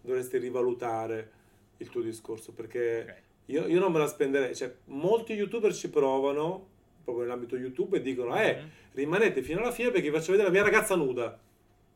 dovresti 0.00 0.38
rivalutare 0.38 1.30
il 1.78 1.88
tuo 1.88 2.02
discorso 2.02 2.52
perché 2.52 3.00
okay. 3.02 3.14
io, 3.46 3.66
io, 3.66 3.80
non 3.80 3.92
me 3.92 3.98
la 3.98 4.06
spenderei. 4.06 4.54
Cioè, 4.54 4.74
molti 4.86 5.32
youtuber 5.32 5.74
ci 5.74 5.88
provano 5.88 6.68
proprio 7.02 7.24
nell'ambito 7.24 7.56
YouTube 7.56 7.96
e 7.96 8.02
dicono: 8.02 8.38
Eh, 8.38 8.54
mm-hmm. 8.54 8.66
rimanete 8.92 9.42
fino 9.42 9.60
alla 9.60 9.72
fine 9.72 9.90
perché 9.90 10.10
vi 10.10 10.16
faccio 10.16 10.32
vedere 10.32 10.48
la 10.48 10.54
mia 10.54 10.62
ragazza 10.64 10.94
nuda. 10.94 11.38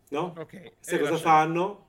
No? 0.08 0.34
Okay. 0.36 0.72
Se 0.80 0.98
cosa 0.98 1.16
fanno? 1.16 1.84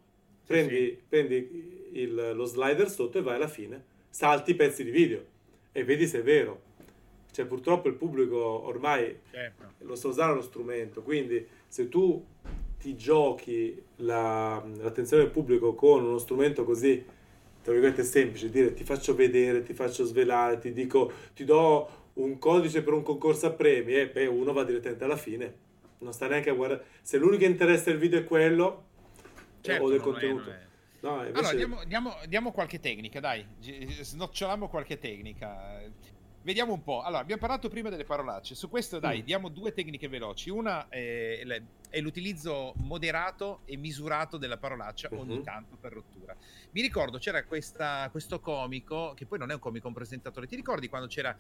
prendi, 0.46 0.76
sì. 0.76 1.00
prendi 1.08 1.90
il, 1.94 2.32
lo 2.34 2.46
slider 2.46 2.90
sotto 2.90 3.20
e 3.20 3.22
vai 3.22 3.36
alla 3.36 3.48
fine, 3.48 3.84
salti 4.10 4.52
i 4.52 4.56
pezzi 4.56 4.84
di 4.84 4.92
video 4.92 5.24
e 5.72 5.84
vedi 5.84 6.08
se 6.08 6.20
è 6.20 6.24
vero. 6.24 6.66
Cioè, 7.38 7.46
purtroppo 7.46 7.88
il 7.88 7.94
pubblico 7.94 8.66
ormai 8.66 9.16
certo. 9.30 9.74
lo 9.86 9.94
sa 9.94 10.08
usare 10.08 10.34
lo 10.34 10.42
strumento, 10.42 11.04
quindi 11.04 11.48
se 11.68 11.88
tu 11.88 12.26
ti 12.80 12.96
giochi 12.96 13.80
la, 13.98 14.60
l'attenzione 14.78 15.22
del 15.22 15.32
pubblico 15.32 15.76
con 15.76 16.04
uno 16.04 16.18
strumento 16.18 16.64
così, 16.64 17.06
tra 17.62 17.74
virgolette, 17.74 18.04
semplice, 18.04 18.50
dire 18.50 18.74
ti 18.74 18.84
faccio 18.84 19.14
vedere, 19.14 19.62
ti 19.62 19.76
faccio 19.76 20.04
svelare, 20.04 20.58
ti 20.58 20.74
dico, 20.74 21.12
ti 21.36 21.44
do 21.44 22.06
un 22.14 22.40
codice 22.40 22.82
per 22.82 22.94
un 22.94 23.04
concorso 23.04 23.46
a 23.46 23.52
premi, 23.52 23.94
e 23.94 24.10
beh, 24.10 24.26
uno 24.26 24.52
va 24.52 24.64
direttamente 24.64 25.04
alla 25.04 25.16
fine. 25.16 25.54
Non 26.00 26.14
sta 26.14 26.28
neanche 26.28 26.50
a 26.50 26.54
guardare. 26.54 26.86
Se 27.04 27.20
l'unico 27.20 27.46
interesse 27.46 27.92
del 27.92 28.00
video 28.00 28.18
è 28.18 28.24
quello, 28.24 28.86
certo, 29.62 29.84
o 29.84 29.90
del 29.92 30.00
contenuto. 30.00 30.50
È, 30.50 30.54
è. 30.54 30.66
No, 31.02 31.24
invece... 31.24 31.38
Allora, 31.38 31.54
diamo, 31.54 31.84
diamo, 31.84 32.16
diamo, 32.28 32.52
qualche 32.52 32.80
tecnica, 32.80 33.20
dai, 33.20 33.46
snoccioliamo 33.60 34.68
qualche 34.68 34.98
tecnica. 34.98 35.84
Vediamo 36.48 36.72
un 36.72 36.82
po'. 36.82 37.02
Allora, 37.02 37.20
abbiamo 37.22 37.42
parlato 37.42 37.68
prima 37.68 37.90
delle 37.90 38.06
parolacce. 38.06 38.56
Su 38.56 38.70
questo, 38.70 39.00
dai, 39.00 39.22
mm. 39.22 39.26
diamo 39.26 39.50
due 39.50 39.74
tecniche 39.74 40.08
veloci. 40.08 40.50
Una 40.50 40.88
è, 40.88 41.46
è, 41.90 42.00
l'utilizzo 42.00 42.72
moderato 42.78 43.64
e 43.66 43.76
misurato 43.76 44.38
della 44.38 44.56
parolaccia 44.56 45.10
ogni 45.12 45.36
uh-huh. 45.36 45.44
tanto 45.44 45.76
per 45.76 45.92
rottura. 45.92 46.34
Mi 46.72 46.80
ricordo 46.80 47.18
c'era 47.18 47.44
questa, 47.44 48.08
questo 48.12 48.40
comico, 48.40 49.14
che 49.14 49.26
poi 49.26 49.40
non 49.40 49.52
è 49.52 49.56
un 49.56 49.60
comico, 49.60 49.90
un 49.90 49.94
presentatore. 49.94 50.48
Ti 50.48 50.56
ricordi 50.56 50.88
quando 50.88 51.08
c'era 51.08 51.38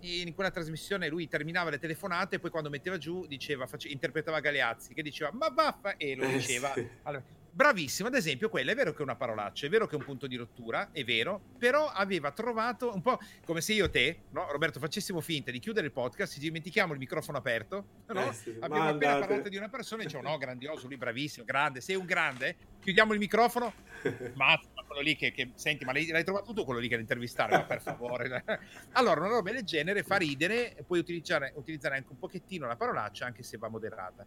in 0.00 0.34
quella 0.34 0.50
trasmissione 0.50 1.08
lui 1.08 1.28
terminava 1.28 1.68
le 1.68 1.78
telefonate 1.78 2.36
e 2.36 2.38
poi 2.38 2.48
quando 2.48 2.70
metteva 2.70 2.96
giù 2.96 3.26
diceva, 3.26 3.66
face, 3.66 3.88
interpretava 3.88 4.40
Galeazzi 4.40 4.94
che 4.94 5.02
diceva 5.02 5.32
ma 5.32 5.48
vaffa 5.50 5.98
e 5.98 6.14
lo 6.14 6.24
eh, 6.24 6.32
diceva. 6.32 6.72
Eh, 6.72 6.80
sì. 6.80 6.88
allora, 7.02 7.22
bravissimo, 7.56 8.08
ad 8.08 8.14
esempio, 8.14 8.50
quella 8.50 8.72
è 8.72 8.74
vero 8.74 8.92
che 8.92 8.98
è 8.98 9.02
una 9.02 9.16
parolaccia, 9.16 9.64
è 9.64 9.70
vero 9.70 9.86
che 9.86 9.94
è 9.94 9.98
un 9.98 10.04
punto 10.04 10.26
di 10.26 10.36
rottura, 10.36 10.90
è 10.92 11.02
vero, 11.04 11.40
però 11.58 11.86
aveva 11.86 12.30
trovato 12.30 12.92
un 12.92 13.00
po' 13.00 13.18
come 13.46 13.62
se 13.62 13.72
io 13.72 13.86
e 13.86 13.90
te, 13.90 14.20
no, 14.32 14.46
Roberto, 14.50 14.78
facessimo 14.78 15.22
finta 15.22 15.50
di 15.50 15.58
chiudere 15.58 15.86
il 15.86 15.92
podcast, 15.92 16.34
ci 16.34 16.38
dimentichiamo 16.38 16.92
il 16.92 16.98
microfono 16.98 17.38
aperto, 17.38 17.84
no? 18.08 18.28
Eh 18.28 18.32
sì, 18.34 18.50
abbiamo 18.60 18.88
appena 18.88 18.88
andate. 18.90 19.26
parlato 19.26 19.48
di 19.48 19.56
una 19.56 19.70
persona 19.70 20.02
e 20.02 20.04
diciamo 20.04 20.28
no, 20.28 20.36
grandioso, 20.36 20.86
lui 20.86 20.98
bravissimo, 20.98 21.46
grande, 21.46 21.80
sei 21.80 21.96
un 21.96 22.04
grande, 22.04 22.56
chiudiamo 22.78 23.14
il 23.14 23.18
microfono, 23.18 23.72
ma 24.36 24.60
quello 24.86 25.00
lì 25.00 25.16
che, 25.16 25.32
che 25.32 25.52
senti, 25.54 25.86
ma 25.86 25.92
l'hai, 25.92 26.06
l'hai, 26.08 26.24
trovato 26.24 26.52
tu 26.52 26.62
quello 26.62 26.78
lì 26.78 26.88
che 26.88 26.98
l'intervistare, 26.98 27.56
ma 27.56 27.64
per 27.64 27.80
favore. 27.80 28.44
allora, 28.92 29.20
una 29.20 29.30
roba 29.30 29.50
del 29.50 29.64
genere 29.64 30.02
fa 30.02 30.16
ridere, 30.16 30.76
puoi 30.86 30.98
utilizzare, 30.98 31.54
utilizzare 31.56 31.96
anche 31.96 32.08
un 32.10 32.18
pochettino 32.18 32.66
la 32.66 32.76
parolaccia, 32.76 33.24
anche 33.24 33.42
se 33.42 33.56
va 33.56 33.68
moderata 33.68 34.26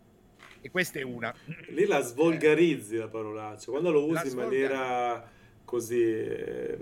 e 0.61 0.69
questa 0.69 0.99
è 0.99 1.03
una. 1.03 1.33
Lì 1.69 1.85
la 1.85 2.01
svolgarizzi 2.01 2.97
la 2.97 3.07
parolaccia, 3.07 3.71
quando 3.71 3.91
lo 3.91 4.05
usi 4.05 4.29
in 4.29 4.35
maniera 4.35 5.29
così... 5.63 6.01
Eh, 6.01 6.77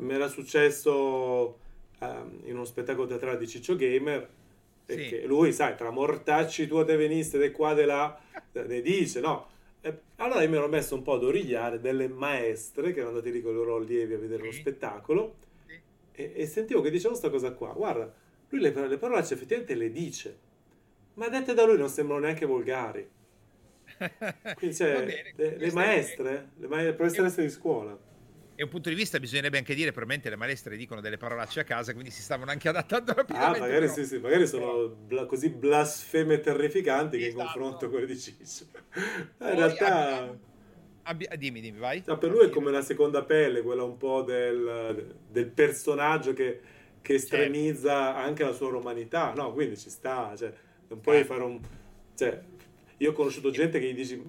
mi 0.00 0.14
era 0.14 0.28
successo 0.28 1.58
eh, 1.98 2.06
in 2.44 2.54
uno 2.54 2.64
spettacolo 2.64 3.06
teatrale 3.06 3.38
di 3.38 3.46
Ciccio 3.46 3.76
Gamer, 3.76 4.28
sì. 4.86 5.22
lui, 5.24 5.52
sai, 5.52 5.76
tra 5.76 5.90
mortacci 5.90 6.66
tua 6.66 6.84
te 6.84 6.96
veniste 6.96 7.38
de 7.38 7.50
qua, 7.50 7.74
de 7.74 7.84
là, 7.84 8.18
ne 8.52 8.80
dice, 8.80 9.20
no? 9.20 9.48
E 9.82 9.98
allora 10.16 10.42
io 10.42 10.48
mi 10.48 10.56
ero 10.56 10.68
messo 10.68 10.94
un 10.94 11.02
po' 11.02 11.14
ad 11.14 11.24
origliare 11.24 11.80
delle 11.80 12.08
maestre 12.08 12.92
che 12.92 13.00
erano 13.00 13.16
andate 13.16 13.30
lì 13.30 13.40
con 13.40 13.52
i 13.52 13.54
loro 13.54 13.76
allievi 13.76 14.14
a 14.14 14.18
vedere 14.18 14.42
sì. 14.42 14.46
lo 14.46 14.52
spettacolo 14.52 15.34
sì. 15.66 15.80
e, 16.12 16.32
e, 16.34 16.46
sentivo 16.46 16.82
che 16.82 16.90
diceva 16.90 17.10
questa 17.10 17.30
cosa 17.30 17.52
qua. 17.52 17.72
Guarda, 17.72 18.12
lui 18.50 18.60
le, 18.60 18.88
le 18.88 18.98
parolacce 18.98 19.34
effettivamente 19.34 19.74
le 19.74 19.90
dice 19.90 20.38
ma 21.20 21.28
dette 21.28 21.52
da 21.52 21.66
lui 21.66 21.76
non 21.76 21.90
sembrano 21.90 22.22
neanche 22.22 22.46
volgari. 22.46 23.06
Quindi 24.54 24.74
c'è 24.74 25.04
bene, 25.04 25.32
le, 25.36 25.56
le 25.58 25.72
maestre, 25.72 26.52
le, 26.56 26.66
ma- 26.66 26.80
le 26.80 26.94
professoresse 26.94 27.42
di 27.42 27.50
scuola. 27.50 27.96
E 28.54 28.62
un 28.62 28.68
punto 28.70 28.88
di 28.88 28.94
vista 28.94 29.20
bisognerebbe 29.20 29.58
anche 29.58 29.74
dire, 29.74 29.90
probabilmente 29.90 30.30
le 30.30 30.36
maestre 30.36 30.78
dicono 30.78 31.02
delle 31.02 31.18
parolacce 31.18 31.60
a 31.60 31.64
casa, 31.64 31.92
quindi 31.92 32.10
si 32.10 32.22
stavano 32.22 32.50
anche 32.50 32.70
adattando 32.70 33.12
rapidamente. 33.12 33.58
Ah, 33.58 33.60
magari 33.60 33.88
sì, 33.88 34.06
sì, 34.06 34.18
magari 34.18 34.46
sono 34.46 34.88
bla- 34.88 35.26
così 35.26 35.50
blasfeme 35.50 36.40
terrificanti 36.40 37.16
esatto. 37.16 37.18
che 37.18 37.28
in 37.28 37.46
confronto 37.46 37.78
con 37.78 37.90
quelle 37.90 38.06
di 38.06 38.18
Ciccio. 38.18 38.64
in 39.40 39.54
realtà... 39.54 40.16
Abbiamo... 40.16 40.38
Abbi- 41.02 41.28
dimmi, 41.36 41.60
dimmi, 41.60 41.78
vai. 41.78 42.02
No, 42.06 42.16
per 42.16 42.30
lui 42.30 42.46
è 42.46 42.48
come 42.48 42.70
la 42.70 42.82
seconda 42.82 43.24
pelle, 43.24 43.60
quella 43.60 43.82
un 43.82 43.98
po' 43.98 44.22
del, 44.22 45.16
del 45.28 45.46
personaggio 45.48 46.32
che, 46.32 46.60
che 47.02 47.18
certo. 47.18 47.36
estremizza 47.36 48.04
certo. 48.06 48.18
anche 48.20 48.44
la 48.44 48.52
sua 48.52 48.70
romanità, 48.70 49.34
no? 49.34 49.52
Quindi 49.52 49.76
ci 49.76 49.90
sta, 49.90 50.34
cioè 50.36 50.52
non 50.90 51.00
puoi 51.00 51.24
fare 51.24 51.42
un... 51.42 51.60
Cioè, 52.14 52.40
io 52.98 53.10
ho 53.10 53.14
conosciuto 53.14 53.50
gente 53.50 53.78
che 53.78 53.92
gli 53.92 53.94
dici, 53.94 54.22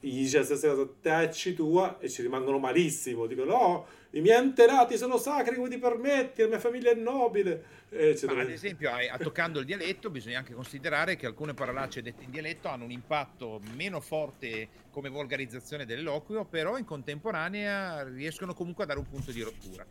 gli 0.00 0.22
dice 0.22 0.38
la 0.38 0.44
stessa 0.44 0.68
cosa, 0.68 0.90
tacci 1.00 1.54
tua, 1.54 1.98
e 2.00 2.08
ci 2.08 2.22
rimangono 2.22 2.58
malissimo. 2.58 3.26
Dicono, 3.26 3.52
no, 3.52 3.86
i 4.10 4.20
miei 4.20 4.36
antenati 4.36 4.96
sono 4.96 5.16
sacri, 5.18 5.54
come 5.54 5.68
ti 5.68 5.78
permetti, 5.78 6.42
la 6.42 6.48
mia 6.48 6.58
famiglia 6.58 6.90
è 6.90 6.94
nobile. 6.94 7.78
Ma 8.26 8.40
ad 8.40 8.50
esempio, 8.50 8.90
toccando 9.18 9.60
il 9.60 9.64
dialetto, 9.64 10.10
bisogna 10.10 10.38
anche 10.38 10.52
considerare 10.52 11.16
che 11.16 11.26
alcune 11.26 11.54
parolacce 11.54 12.02
dette 12.02 12.24
in 12.24 12.30
dialetto 12.30 12.68
hanno 12.68 12.84
un 12.84 12.92
impatto 12.92 13.60
meno 13.74 14.00
forte 14.00 14.68
come 14.90 15.08
volgarizzazione 15.08 15.86
dell'eloquio, 15.86 16.44
però 16.44 16.76
in 16.76 16.84
contemporanea 16.84 18.02
riescono 18.04 18.52
comunque 18.52 18.84
a 18.84 18.86
dare 18.88 18.98
un 18.98 19.08
punto 19.08 19.30
di 19.30 19.42
rottura. 19.42 19.86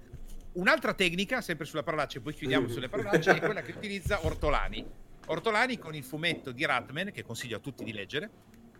Un'altra 0.51 0.93
tecnica, 0.93 1.41
sempre 1.41 1.65
sulla 1.65 1.83
parolaccia, 1.83 2.19
e 2.19 2.21
poi 2.21 2.33
chiudiamo 2.33 2.67
sulle 2.67 2.89
parolacce, 2.89 3.35
è 3.35 3.39
quella 3.39 3.61
che 3.61 3.71
utilizza 3.75 4.25
Ortolani 4.25 5.07
Ortolani 5.31 5.77
con 5.77 5.93
il 5.93 6.03
fumetto 6.03 6.51
di 6.51 6.65
Ratman, 6.65 7.11
che 7.11 7.23
consiglio 7.23 7.57
a 7.57 7.59
tutti 7.59 7.83
di 7.83 7.93
leggere, 7.93 8.29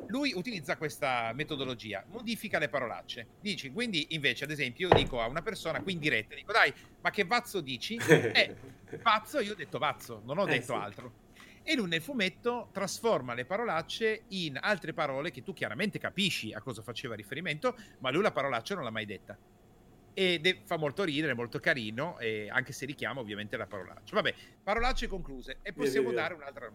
lui 0.07 0.33
utilizza 0.35 0.77
questa 0.77 1.31
metodologia, 1.35 2.03
modifica 2.07 2.57
le 2.57 2.69
parolacce. 2.69 3.27
Dici, 3.39 3.71
quindi 3.71 4.07
invece, 4.09 4.45
ad 4.45 4.51
esempio, 4.51 4.87
io 4.87 4.95
dico 4.95 5.21
a 5.21 5.27
una 5.27 5.43
persona 5.43 5.79
qui 5.81 5.93
in 5.93 5.99
diretta, 5.99 6.33
dico 6.33 6.51
dai, 6.51 6.73
ma 7.01 7.11
che 7.11 7.25
vazzo 7.25 7.61
dici? 7.61 7.97
Eh, 8.09 8.55
pazzo, 9.03 9.39
io 9.39 9.51
ho 9.51 9.55
detto 9.55 9.77
vazzo, 9.77 10.23
non 10.25 10.39
ho 10.39 10.47
eh, 10.47 10.53
detto 10.57 10.73
sì. 10.73 10.79
altro. 10.79 11.13
E 11.61 11.75
lui 11.75 11.87
nel 11.87 12.01
fumetto 12.01 12.69
trasforma 12.71 13.35
le 13.35 13.45
parolacce 13.45 14.23
in 14.29 14.57
altre 14.59 14.93
parole 14.93 15.29
che 15.29 15.43
tu 15.43 15.53
chiaramente 15.53 15.99
capisci 15.99 16.51
a 16.51 16.61
cosa 16.61 16.81
faceva 16.81 17.13
riferimento, 17.13 17.75
ma 17.99 18.09
lui 18.09 18.23
la 18.23 18.31
parolaccia 18.31 18.73
non 18.73 18.83
l'ha 18.83 18.89
mai 18.89 19.05
detta 19.05 19.37
ed 20.19 20.63
fa 20.65 20.75
molto 20.75 21.05
ridere, 21.05 21.33
molto 21.33 21.59
carino, 21.59 22.17
anche 22.49 22.73
se 22.73 22.85
richiama 22.85 23.21
ovviamente 23.21 23.55
la 23.55 23.67
parolaccia. 23.67 24.15
Vabbè, 24.15 24.33
parolacce 24.61 25.07
concluse 25.07 25.59
e 25.61 25.71
possiamo 25.71 26.11
dare 26.11 26.33
un'altra... 26.33 26.69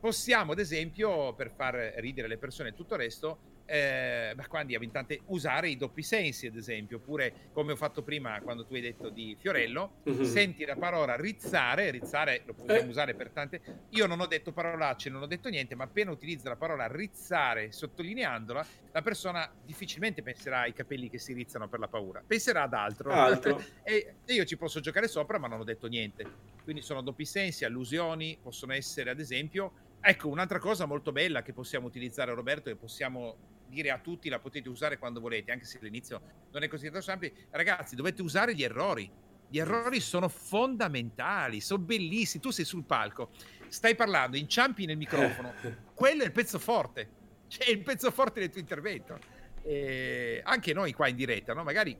Possiamo, 0.00 0.52
ad 0.52 0.58
esempio, 0.58 1.34
per 1.34 1.50
far 1.50 1.74
ridere 1.96 2.28
le 2.28 2.38
persone 2.38 2.70
e 2.70 2.74
tutto 2.74 2.94
il 2.94 3.00
resto, 3.00 3.38
eh, 3.70 4.34
qua 4.48 4.60
andiamo 4.60 4.84
in 4.84 4.90
tante, 4.90 5.20
usare 5.26 5.68
i 5.68 5.76
doppi 5.76 6.02
sensi, 6.02 6.46
ad 6.46 6.56
esempio, 6.56 6.96
oppure 6.96 7.50
come 7.52 7.72
ho 7.72 7.76
fatto 7.76 8.02
prima 8.02 8.40
quando 8.40 8.64
tu 8.64 8.74
hai 8.74 8.80
detto 8.80 9.10
di 9.10 9.36
Fiorello, 9.38 10.00
mm-hmm. 10.08 10.22
senti 10.22 10.64
la 10.64 10.76
parola 10.76 11.16
rizzare, 11.16 11.90
rizzare 11.90 12.42
lo 12.46 12.54
possiamo 12.54 12.86
eh. 12.86 12.88
usare 12.88 13.14
per 13.14 13.28
tante... 13.28 13.60
Io 13.90 14.06
non 14.06 14.20
ho 14.20 14.26
detto 14.26 14.52
parolacce, 14.52 15.10
non 15.10 15.20
ho 15.20 15.26
detto 15.26 15.50
niente, 15.50 15.74
ma 15.74 15.84
appena 15.84 16.10
utilizzo 16.10 16.48
la 16.48 16.56
parola 16.56 16.86
rizzare, 16.86 17.70
sottolineandola, 17.70 18.66
la 18.92 19.02
persona 19.02 19.50
difficilmente 19.64 20.22
penserà 20.22 20.60
ai 20.60 20.72
capelli 20.72 21.10
che 21.10 21.18
si 21.18 21.34
rizzano 21.34 21.68
per 21.68 21.78
la 21.78 21.88
paura, 21.88 22.22
penserà 22.26 22.62
ad 22.62 22.72
altro. 22.72 23.10
altro. 23.10 23.62
e, 23.84 24.14
e 24.24 24.32
io 24.32 24.46
ci 24.46 24.56
posso 24.56 24.80
giocare 24.80 25.08
sopra, 25.08 25.38
ma 25.38 25.46
non 25.46 25.60
ho 25.60 25.64
detto 25.64 25.88
niente. 25.88 26.24
Quindi 26.64 26.80
sono 26.80 27.02
doppi 27.02 27.26
sensi, 27.26 27.66
allusioni, 27.66 28.38
possono 28.40 28.72
essere 28.72 29.10
ad 29.10 29.20
esempio... 29.20 29.86
Ecco, 30.00 30.28
un'altra 30.28 30.58
cosa 30.58 30.86
molto 30.86 31.12
bella 31.12 31.42
che 31.42 31.52
possiamo 31.52 31.86
utilizzare, 31.86 32.32
Roberto, 32.32 32.70
e 32.70 32.76
possiamo 32.76 33.36
dire 33.68 33.90
a 33.90 33.98
tutti 33.98 34.28
la 34.28 34.38
potete 34.38 34.68
usare 34.68 34.98
quando 34.98 35.20
volete, 35.20 35.52
anche 35.52 35.64
se 35.64 35.78
all'inizio 35.78 36.20
non 36.50 36.62
è 36.62 36.68
così 36.68 36.84
tanto 36.84 37.00
semplice. 37.02 37.46
Ragazzi, 37.50 37.94
dovete 37.96 38.22
usare 38.22 38.54
gli 38.54 38.62
errori. 38.62 39.10
Gli 39.50 39.58
errori 39.58 40.00
sono 40.00 40.28
fondamentali, 40.28 41.60
sono 41.60 41.82
bellissimi. 41.82 42.42
Tu 42.42 42.50
sei 42.50 42.64
sul 42.64 42.84
palco, 42.84 43.30
stai 43.68 43.94
parlando, 43.94 44.36
inciampi 44.36 44.84
nel 44.84 44.96
microfono. 44.96 45.52
Quello 45.94 46.22
è 46.22 46.26
il 46.26 46.32
pezzo 46.32 46.58
forte. 46.58 47.16
Cioè, 47.48 47.70
il 47.70 47.82
pezzo 47.82 48.10
forte 48.10 48.40
del 48.40 48.50
tuo 48.50 48.60
intervento. 48.60 49.18
E 49.62 50.40
anche 50.44 50.72
noi 50.72 50.92
qua 50.92 51.08
in 51.08 51.16
diretta, 51.16 51.54
no? 51.54 51.62
Magari 51.64 51.96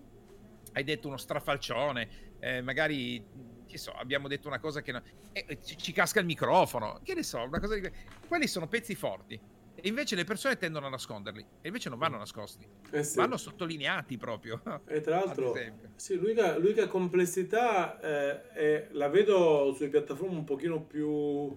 hai 0.75 0.85
detto 0.85 1.09
uno 1.09 1.17
strafalcione, 1.17 2.09
eh, 2.38 2.61
magari 2.61 3.25
che 3.68 3.78
so, 3.78 3.92
abbiamo 3.92 4.26
detto 4.26 4.48
una 4.48 4.58
cosa 4.58 4.80
che 4.82 4.90
no, 4.90 5.02
eh, 5.32 5.58
ci, 5.62 5.76
ci, 5.76 5.92
casca 5.92 6.18
il 6.18 6.26
microfono, 6.26 7.00
che 7.04 7.14
ne 7.14 7.22
so, 7.22 7.42
una 7.42 7.60
cosa 7.60 7.78
di... 7.78 7.88
quelli 8.26 8.48
sono 8.48 8.66
pezzi 8.66 8.96
forti. 8.96 9.40
E 9.80 9.87
invece 9.87 10.16
le 10.16 10.25
persone 10.25 10.56
tendono 10.56 10.87
a 10.87 10.88
nasconderli, 10.88 11.44
e 11.60 11.68
invece 11.68 11.88
non 11.88 11.98
vanno 11.98 12.16
mm. 12.16 12.18
nascosti, 12.18 12.66
eh 12.90 13.04
sì. 13.04 13.16
vanno 13.16 13.37
sottolineati 13.37 14.16
proprio. 14.16 14.60
E 14.87 15.00
tra 15.00 15.18
l'altro, 15.18 15.54
sì, 15.94 16.16
l'unica, 16.16 16.56
l'unica 16.56 16.88
complessità 16.88 18.00
eh, 18.00 18.50
è, 18.50 18.88
la 18.90 19.08
vedo 19.08 19.72
sulle 19.76 19.88
piattaforme 19.88 20.34
un 20.34 20.44
pochino 20.44 20.80
più 20.80 21.56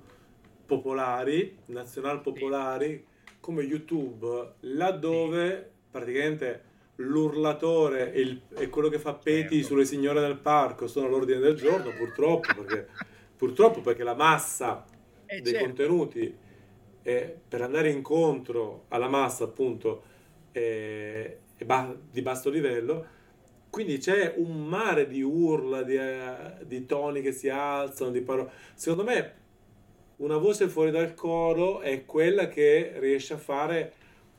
popolari, 0.68 1.58
nazional 1.68 2.22
popolari, 2.22 3.04
sì. 3.26 3.34
come 3.40 3.64
YouTube, 3.64 4.54
laddove 4.60 5.72
praticamente 5.90 6.70
l'urlatore 7.02 8.14
e, 8.14 8.22
il, 8.22 8.42
e, 8.56 8.70
quello 8.70 8.90
che 8.90 9.00
fa 9.00 9.14
peti 9.14 9.56
certo. 9.56 9.68
sulle 9.68 9.86
signore 9.86 10.22
del 10.22 10.38
parco 10.38 10.88
sono 10.88 11.08
all'ordine 11.08 11.40
del 11.40 11.56
giorno, 11.56 11.92
purtroppo, 11.92 12.54
perché, 12.56 12.88
purtroppo 13.36 13.82
perché 13.82 14.04
la 14.04 14.16
massa 14.16 14.86
eh, 15.26 15.42
dei 15.42 15.54
certo. 15.54 15.66
contenuti 15.66 16.36
eh, 17.04 17.38
per 17.48 17.62
andare 17.62 17.90
incontro 17.90 18.86
alla 18.90 19.08
massa 19.08 19.46
appunto 19.46 20.04
eh, 20.52 21.40
ba- 21.66 21.96
di 22.10 22.22
basso 22.22 22.50
livello. 22.50 23.20
Quindi 23.70 23.98
c'è 24.00 24.34
un 24.36 24.66
mare 24.66 25.08
di 25.08 25.22
urla, 25.22 25.82
di, 25.84 25.96
eh, 25.96 26.66
di 26.66 26.86
toni 26.86 27.22
che 27.22 27.32
si 27.32 27.48
alzano, 27.48 28.12
di 28.12 28.22
parole. 28.22 28.52
Secondo 28.74 29.04
me 29.04 29.40
una 30.18 30.38
voce 30.38 30.68
fuori 30.68 30.92
dal 30.92 31.14
coro 31.14 31.80
è 31.80 32.06
quella 32.06 32.48
che 32.48 32.94
riesce 32.98 33.34
a 33.34 33.38
fare 33.38 33.94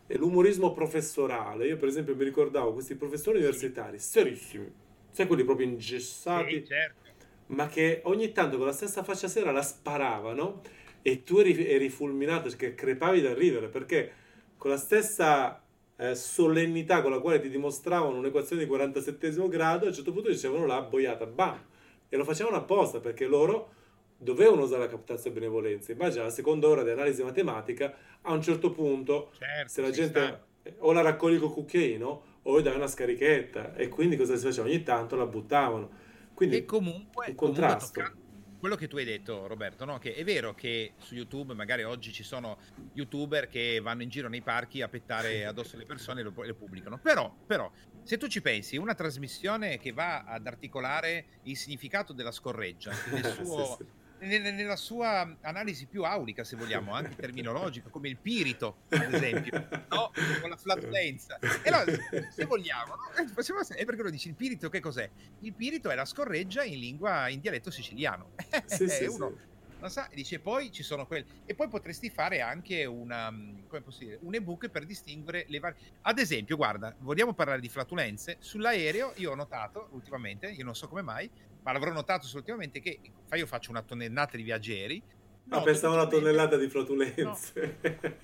l'umorismo 0.08 0.72
professorale. 0.72 1.66
Io 1.66 1.76
per 1.76 1.88
esempio 1.88 2.14
mi 2.16 2.24
ricordavo 2.24 2.72
questi 2.72 2.94
professori 2.96 3.38
universitari 3.38 3.98
serissimi, 3.98 4.70
sai 5.10 5.26
quelli 5.26 5.44
proprio 5.44 5.66
ingessati, 5.66 6.58
Sì, 6.58 6.64
certo. 6.64 7.00
ma 7.48 7.66
che 7.68 8.00
ogni 8.04 8.32
tanto 8.32 8.56
con 8.56 8.66
la 8.66 8.72
stessa 8.72 9.02
faccia 9.02 9.28
sera 9.28 9.50
la 9.52 9.62
sparavano 9.62 10.62
e 11.02 11.22
tu 11.24 11.38
eri, 11.38 11.66
eri 11.66 11.88
fulminato, 11.88 12.48
che 12.56 12.74
crepavi 12.74 13.20
da 13.20 13.34
ridere, 13.34 13.68
perché 13.68 14.12
con 14.56 14.70
la 14.70 14.76
stessa 14.76 15.62
eh, 15.96 16.14
solennità 16.14 17.02
con 17.02 17.10
la 17.10 17.18
quale 17.20 17.40
ti 17.40 17.48
dimostravano 17.48 18.16
un'equazione 18.18 18.62
di 18.62 18.68
47 18.68 19.30
grado, 19.48 19.84
a 19.86 19.88
un 19.88 19.94
certo 19.94 20.12
punto 20.12 20.28
dicevano 20.30 20.66
la 20.66 20.80
boiata, 20.82 21.26
bam! 21.26 21.60
E 22.08 22.16
lo 22.16 22.24
facevano 22.24 22.56
apposta 22.56 23.00
perché 23.00 23.26
loro 23.26 23.72
dovevano 24.22 24.62
usare 24.62 24.82
la 24.82 24.88
captazione 24.88 25.34
benevolenza. 25.38 25.92
Immagina 25.92 26.24
la 26.24 26.30
seconda 26.30 26.68
ora 26.68 26.82
di 26.82 26.90
analisi 26.90 27.22
matematica, 27.22 27.94
a 28.22 28.32
un 28.32 28.42
certo 28.42 28.70
punto, 28.70 29.32
Certo, 29.38 29.68
se 29.68 29.80
la 29.82 29.90
gente 29.90 30.20
sta. 30.62 30.74
o 30.78 30.92
la 30.92 31.02
raccogli 31.02 31.38
col 31.38 31.52
cucchiaino 31.52 32.24
o 32.42 32.58
gli 32.58 32.62
dai 32.62 32.74
una 32.76 32.86
scarichetta 32.86 33.74
e 33.74 33.88
quindi 33.88 34.16
cosa 34.16 34.36
si 34.36 34.44
faceva? 34.44 34.66
Ogni 34.68 34.82
tanto 34.82 35.16
la 35.16 35.26
buttavano. 35.26 35.90
E 36.30 36.34
Quindi 36.34 36.64
comunque, 36.64 37.28
un 37.28 37.34
comunque 37.34 37.34
contrasto. 37.34 37.86
toccando 38.00 38.20
quello 38.62 38.76
che 38.76 38.86
tu 38.86 38.96
hai 38.96 39.04
detto, 39.04 39.48
Roberto, 39.48 39.84
no? 39.84 39.98
che 39.98 40.14
è 40.14 40.22
vero 40.22 40.54
che 40.54 40.92
su 40.98 41.16
YouTube 41.16 41.52
magari 41.52 41.82
oggi 41.82 42.12
ci 42.12 42.22
sono 42.22 42.58
youtuber 42.92 43.48
che 43.48 43.80
vanno 43.82 44.02
in 44.02 44.08
giro 44.08 44.28
nei 44.28 44.40
parchi 44.40 44.82
a 44.82 44.88
pettare 44.88 45.44
addosso 45.44 45.74
alle 45.74 45.84
persone 45.84 46.20
e 46.20 46.22
lo, 46.22 46.32
e 46.44 46.46
lo 46.46 46.54
pubblicano. 46.54 46.96
Però, 47.02 47.34
però, 47.44 47.68
se 48.04 48.18
tu 48.18 48.28
ci 48.28 48.40
pensi, 48.40 48.76
una 48.76 48.94
trasmissione 48.94 49.78
che 49.78 49.90
va 49.90 50.22
ad 50.22 50.46
articolare 50.46 51.24
il 51.42 51.56
significato 51.56 52.12
della 52.12 52.30
scorreggia 52.30 52.92
nel 53.10 53.24
suo- 53.44 53.64
Sì, 53.64 53.84
sì. 53.84 53.90
Nel- 54.22 54.54
nella 54.54 54.76
sua 54.76 55.36
analisi 55.42 55.86
più 55.86 56.04
aulica, 56.04 56.44
se 56.44 56.56
vogliamo, 56.56 56.92
anche 56.94 57.14
terminologica, 57.14 57.88
come 57.90 58.08
il 58.08 58.18
pirito, 58.18 58.78
ad 58.88 59.12
esempio, 59.12 59.68
no? 59.88 60.10
con 60.40 60.50
la 60.50 60.56
flatulenza. 60.56 61.38
E 61.38 61.68
allora, 61.70 61.92
se 62.30 62.44
vogliamo, 62.44 62.94
no? 62.94 63.10
Eh, 63.16 63.74
è 63.76 63.84
perché 63.84 64.02
lo 64.02 64.10
dici, 64.10 64.28
il 64.28 64.36
pirito 64.36 64.68
che 64.68 64.80
cos'è? 64.80 65.10
Il 65.40 65.54
pirito 65.54 65.90
è 65.90 65.94
la 65.94 66.04
scorreggia 66.04 66.62
in 66.64 66.78
lingua, 66.78 67.28
in 67.28 67.40
dialetto 67.40 67.70
siciliano. 67.70 68.30
Sì, 68.66 68.88
sì, 68.88 69.04
E 69.04 69.06
uno 69.08 69.30
sì. 69.36 69.51
Non 69.82 69.90
sa, 69.90 70.08
e 70.08 70.14
dice 70.14 70.38
poi 70.38 70.70
ci 70.70 70.84
sono 70.84 71.06
quelli. 71.06 71.26
E 71.44 71.54
poi 71.54 71.68
potresti 71.68 72.08
fare 72.08 72.40
anche 72.40 72.84
una, 72.84 73.30
mm, 73.30 73.66
come 73.66 73.82
dire, 73.98 74.18
un 74.22 74.34
ebook 74.34 74.68
per 74.68 74.86
distinguere 74.86 75.44
le 75.48 75.58
varie. 75.58 75.76
Ad 76.02 76.20
esempio, 76.20 76.56
guarda, 76.56 76.94
vogliamo 77.00 77.34
parlare 77.34 77.60
di 77.60 77.68
flatulenze? 77.68 78.36
Sull'aereo 78.38 79.12
io 79.16 79.32
ho 79.32 79.34
notato 79.34 79.88
ultimamente, 79.90 80.48
io 80.48 80.64
non 80.64 80.76
so 80.76 80.86
come 80.86 81.02
mai, 81.02 81.28
ma 81.62 81.72
l'avrò 81.72 81.90
notato 81.90 82.28
ultimamente 82.36 82.80
che 82.80 83.00
fa- 83.26 83.34
io 83.34 83.46
faccio 83.46 83.70
una 83.70 83.82
tonnellata 83.82 84.36
di 84.36 84.44
viaggieri. 84.44 85.02
Ah, 85.48 85.56
noto 85.56 85.64
pensavo 85.64 85.94
una 85.94 86.06
tonnellata 86.06 86.56
di 86.56 86.68
flatulenze. 86.68 87.78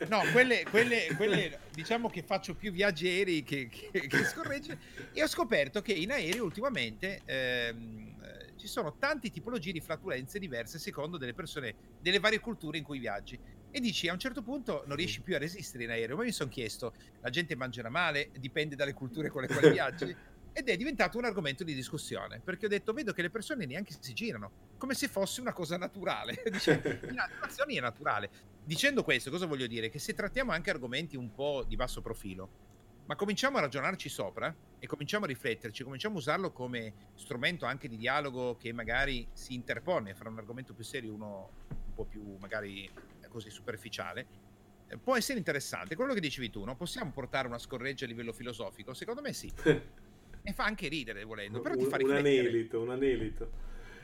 No, 0.09 0.21
quelle, 0.31 0.63
quelle, 0.71 1.09
quelle, 1.17 1.59
diciamo 1.73 2.09
che 2.09 2.23
faccio 2.23 2.55
più 2.55 2.71
viaggieri 2.71 3.43
che, 3.43 3.69
che, 3.69 4.07
che 4.07 4.25
scorregge 4.25 4.79
e 5.13 5.23
ho 5.25 5.27
scoperto 5.27 5.83
che 5.83 5.93
in 5.93 6.13
aereo 6.13 6.45
ultimamente 6.45 7.23
ehm, 7.25 8.15
eh, 8.23 8.48
ci 8.69 8.75
sono 8.75 8.97
tanti 8.99 9.31
tipologie 9.31 9.73
di 9.73 9.81
flatulenze 9.81 10.39
diverse 10.39 10.79
secondo 10.79 11.17
delle 11.17 11.33
persone, 11.33 11.75
delle 12.01 12.21
varie 12.21 12.39
culture 12.39 12.77
in 12.77 12.85
cui 12.85 12.99
viaggi. 12.99 13.39
E 13.71 13.81
dici 13.81 14.09
a 14.09 14.13
un 14.13 14.19
certo 14.19 14.43
punto 14.43 14.85
non 14.87 14.97
riesci 14.97 15.23
più 15.23 15.35
a 15.35 15.39
resistere 15.39 15.85
in 15.85 15.91
aereo. 15.91 16.17
Ma 16.17 16.23
mi 16.23 16.33
sono 16.33 16.51
chiesto, 16.51 16.93
la 17.21 17.31
gente 17.31 17.57
mangerà 17.57 17.89
male, 17.89 18.31
dipende 18.39 18.77
dalle 18.77 18.93
culture 18.93 19.31
con 19.31 19.43
le 19.43 19.49
quali 19.49 19.71
viaggi. 19.71 20.15
Ed 20.53 20.69
è 20.69 20.77
diventato 20.77 21.19
un 21.19 21.25
argomento 21.25 21.65
di 21.65 21.75
discussione 21.75 22.41
perché 22.41 22.67
ho 22.67 22.69
detto: 22.69 22.93
vedo 22.93 23.13
che 23.13 23.23
le 23.23 23.31
persone 23.31 23.65
neanche 23.65 23.97
si 23.99 24.13
girano 24.13 24.51
come 24.77 24.95
se 24.95 25.09
fosse 25.09 25.41
una 25.41 25.53
cosa 25.53 25.79
naturale. 25.79 26.43
Dice, 26.51 27.01
in 27.09 27.19
animazioni 27.19 27.77
è 27.77 27.81
naturale. 27.81 28.31
Dicendo 28.65 29.03
questo, 29.03 29.31
cosa 29.31 29.47
voglio 29.47 29.67
dire? 29.67 29.89
Che 29.89 29.99
se 29.99 30.13
trattiamo 30.13 30.53
anche 30.53 30.69
argomenti 30.69 31.17
un 31.17 31.33
po' 31.33 31.65
di 31.67 31.75
basso 31.75 32.03
profilo, 32.03 32.51
ma 33.07 33.17
cominciamo 33.17 33.57
a 33.57 33.61
ragionarci 33.61 34.11
sopra 34.11 34.55
e 34.79 34.87
cominciamo 34.87 35.25
a 35.25 35.29
rifletterci, 35.29 35.83
cominciamo 35.83 36.17
a 36.17 36.19
usarlo 36.19 36.53
come 36.53 36.93
strumento 37.15 37.67
anche 37.67 37.89
di 37.89 37.97
dialogo 37.97 38.57
che 38.57 38.73
magari 38.73 39.27
si 39.33 39.55
interpone 39.55 40.15
fra 40.15 40.29
un 40.29 40.39
argomento 40.39 40.73
più 40.75 40.85
serio 40.85 41.11
e 41.11 41.15
uno 41.15 41.51
un 41.69 41.95
po' 41.95 42.05
più 42.05 42.37
magari 42.39 42.89
così 43.29 43.51
superficiale, 43.51 44.27
eh, 44.89 44.97
può 44.97 45.17
essere 45.17 45.39
interessante. 45.39 45.95
Quello 45.97 46.15
che 46.15 46.21
dicevi 46.21 46.51
tu, 46.51 46.65
no? 46.65 46.77
Possiamo 46.77 47.11
portare 47.11 47.47
una 47.47 47.59
scorreggia 47.59 48.05
a 48.05 48.09
livello 48.09 48.33
filosofico? 48.33 48.95
Secondo 48.95 49.21
me 49.21 49.33
sì. 49.33 49.53
E 50.41 50.53
fa 50.53 50.65
anche 50.65 50.89
ridere 50.89 51.25
volendo, 51.25 51.61
però 51.61 51.75
ti 51.75 51.85
fa 51.85 51.97
un, 51.97 52.03
un 52.05 52.09
riflettere. 52.17 52.39
anelito, 52.41 52.81
un 52.81 52.91
anelito. 52.91 53.51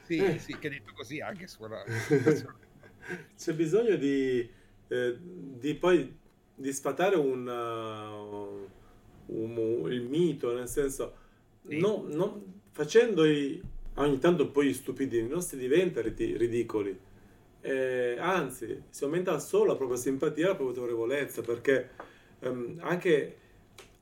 Sì, 0.03 0.17
Eh. 0.19 0.39
sì, 0.39 0.59
che 0.59 0.69
detto 0.69 0.93
così 0.93 1.21
anche 1.21 1.47
suona. 1.47 1.83
C'è 3.35 3.55
bisogno 3.55 3.97
di, 3.97 4.47
eh, 4.89 5.19
di 5.21 5.75
poi 5.75 6.19
di 6.55 6.73
sfatare 6.73 7.17
un, 7.17 7.47
uh, 7.47 8.69
un- 9.27 9.91
il 9.91 10.03
mito, 10.03 10.53
nel 10.55 10.69
senso, 10.69 11.15
Sì. 11.67 11.79
no- 11.79 12.05
non- 12.09 12.61
facendo 12.73 13.25
i- 13.25 13.61
ogni 13.97 14.19
tanto 14.19 14.51
poi 14.51 14.73
stupidini, 14.75 15.29
non 15.29 15.43
si 15.43 15.57
diventa 15.57 16.01
ridi- 16.01 16.37
ridicoli. 16.37 16.99
Eh, 17.61 18.17
anzi, 18.19 18.83
si 18.91 19.05
aumenta 19.05 19.39
solo 19.39 19.67
la 19.73 19.77
propria 19.77 19.97
simpatia 19.97 20.45
e 20.45 20.49
la 20.49 20.55
propria 20.55 20.77
autorevolezza, 20.83 21.41
perché 21.43 21.91
ehm, 22.41 22.77
anche, 22.81 23.37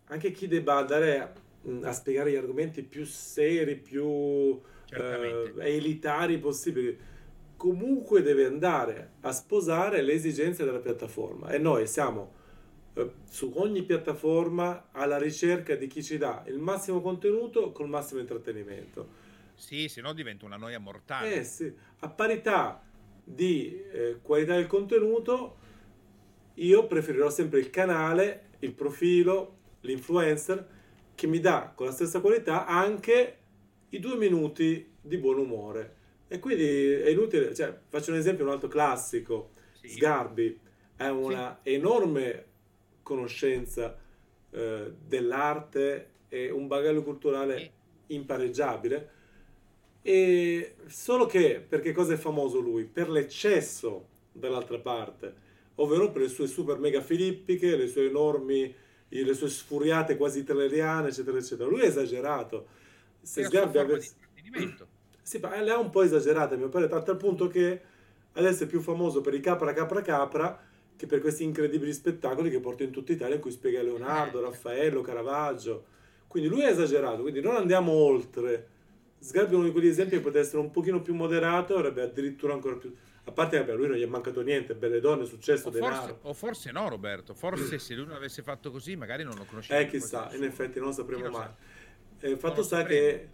anche 0.06 0.32
chi 0.32 0.48
debba 0.48 0.74
andare 0.78 1.32
mm, 1.68 1.85
a 1.85 1.92
spiegare 1.92 2.32
gli 2.32 2.37
argomenti 2.37 2.82
più 2.82 3.04
seri, 3.04 3.76
più 3.76 4.61
eh, 4.90 5.52
elitari 5.58 6.38
possibili, 6.38 6.98
comunque 7.56 8.20
deve 8.22 8.46
andare 8.46 9.12
a 9.20 9.30
sposare 9.30 10.02
le 10.02 10.14
esigenze 10.14 10.64
della 10.64 10.80
piattaforma 10.80 11.50
e 11.50 11.58
noi 11.58 11.87
siamo 11.87 12.32
su 13.24 13.52
ogni 13.57 13.83
piattaforma 13.83 14.88
alla 14.92 15.18
ricerca 15.18 15.74
di 15.74 15.87
chi 15.87 16.02
ci 16.02 16.18
dà 16.18 16.44
il 16.46 16.59
massimo 16.59 17.00
contenuto 17.00 17.72
col 17.72 17.88
massimo 17.88 18.20
intrattenimento. 18.20 19.20
Sì, 19.55 19.88
se 19.88 20.00
no 20.00 20.12
diventa 20.12 20.44
una 20.44 20.57
noia 20.57 20.78
mortale. 20.78 21.37
Eh 21.37 21.44
sì, 21.44 21.72
a 22.00 22.09
parità 22.09 22.83
di 23.24 23.81
eh, 23.92 24.18
qualità 24.20 24.55
del 24.57 24.66
contenuto, 24.66 25.57
io 26.55 26.87
preferirò 26.87 27.31
sempre 27.31 27.61
il 27.61 27.70
canale, 27.70 28.50
il 28.61 28.72
profilo, 28.72 29.59
l'influencer 29.81 30.68
che 31.14 31.26
mi 31.26 31.40
dà 31.40 31.72
con 31.74 31.87
la 31.87 31.92
stessa 31.92 32.20
qualità 32.20 32.66
anche 32.66 33.38
i 33.90 33.98
due 33.98 34.16
minuti 34.16 34.94
di 35.00 35.16
buon 35.16 35.38
umore. 35.38 35.96
E 36.28 36.38
quindi 36.38 36.64
è 36.64 37.09
inutile, 37.11 37.55
cioè, 37.55 37.76
faccio 37.88 38.11
un 38.11 38.16
esempio, 38.16 38.44
un 38.44 38.50
altro 38.50 38.68
classico, 38.68 39.50
Sì. 39.81 39.88
Sgarbi 39.88 40.59
ha 40.96 41.12
una 41.12 41.61
enorme 41.62 42.46
conoscenza 43.03 43.97
eh, 44.51 44.93
dell'arte 45.07 46.11
e 46.29 46.51
un 46.51 46.67
bagaglio 46.67 47.03
culturale 47.03 47.73
impareggiabile. 48.07 49.11
E 50.03 50.75
solo 50.87 51.27
che 51.27 51.65
perché 51.67 51.93
cosa 51.93 52.15
è 52.15 52.17
famoso 52.17 52.59
lui? 52.59 52.85
Per 52.85 53.09
l'eccesso 53.09 54.09
dall'altra 54.33 54.79
parte, 54.79 55.35
ovvero 55.77 56.11
per 56.11 56.23
le 56.23 56.29
sue 56.29 56.47
super 56.47 56.79
mega 56.79 57.01
filippiche, 57.01 57.77
le 57.77 57.87
sue 57.87 58.07
enormi, 58.07 58.75
le 59.09 59.35
sue 59.35 59.49
sfuriate 59.49 60.17
quasi 60.17 60.43
traileriane, 60.43 61.09
eccetera, 61.09 61.38
eccetera. 61.38 61.69
Lui 61.69 61.83
è 61.83 61.87
esagerato. 61.87 62.67
Se 63.21 63.45
Sgarbi 63.45 63.79
avesse... 63.79 64.15
Sì, 65.23 65.38
ma 65.38 65.61
le 65.61 65.71
ha 65.71 65.79
un 65.79 65.91
po' 65.91 66.03
esagerate, 66.03 66.55
a 66.55 66.57
mio 66.57 66.69
parere, 66.69 66.91
tanto 66.91 67.12
al 67.12 67.17
punto 67.17 67.47
che 67.47 67.81
adesso 68.33 68.65
è 68.65 68.67
più 68.67 68.81
famoso 68.81 69.21
per 69.21 69.35
i 69.35 69.41
capra 69.41 69.73
capra 69.73 70.01
capra 70.01 70.61
che 71.03 71.09
per 71.09 71.21
questi 71.21 71.43
incredibili 71.43 71.93
spettacoli 71.93 72.49
che 72.49 72.61
porta 72.61 72.85
in 72.85 72.93
tutta 72.93 73.11
Italia 73.11 73.35
in 73.35 73.41
cui 73.41 73.51
spiega 73.51 73.83
Leonardo, 73.83 74.38
Eh. 74.38 74.43
Raffaello, 74.43 75.01
Caravaggio. 75.01 75.85
Quindi 76.29 76.49
lui 76.49 76.61
è 76.62 76.69
esagerato, 76.71 77.23
quindi 77.23 77.41
non 77.41 77.57
andiamo 77.57 77.91
oltre. 77.91 78.69
Sgarbi 79.19 79.55
è 79.55 79.57
uno 79.57 79.65
di 79.65 79.73
quegli 79.73 79.88
esempi 79.88 80.12
che 80.12 80.21
potrebbe 80.21 80.47
essere 80.47 80.59
un 80.59 80.71
pochino 80.71 81.01
più 81.03 81.12
moderato, 81.15 81.75
avrebbe 81.77 82.03
addirittura 82.03 82.53
ancora 82.53 82.77
più... 82.77 82.95
A 83.25 83.33
parte 83.33 83.65
che 83.65 83.71
a 83.71 83.75
lui 83.75 83.88
non 83.88 83.97
gli 83.97 84.03
è 84.03 84.07
mancato 84.07 84.43
niente, 84.43 84.75
belle 84.75 85.01
donne, 85.01 85.25
successo, 85.25 85.69
O 85.69 85.73
forse, 85.73 85.81
denaro. 85.88 86.19
o 86.23 86.33
forse 86.35 86.71
no, 86.71 86.88
Roberto. 86.88 87.35
Forse 87.35 87.79
se 87.81 87.95
lui 87.95 88.07
non 88.07 88.15
avesse 88.17 88.43
fatto 88.45 88.71
così, 88.71 88.95
magari 88.95 89.25
non 89.25 89.35
lo 89.37 89.45
conosceva. 89.45 89.81
Eh, 89.81 89.87
chissà, 89.88 90.31
in 90.35 90.45
effetti 90.45 90.79
non 90.79 90.88
lo 90.88 90.95
sapremo 90.95 91.23
mai. 91.31 91.33
sa? 91.33 91.57
Eh, 92.21 92.31
il 92.31 92.38
fatto 92.38 92.62
sta 92.62 92.85
che 92.85 93.29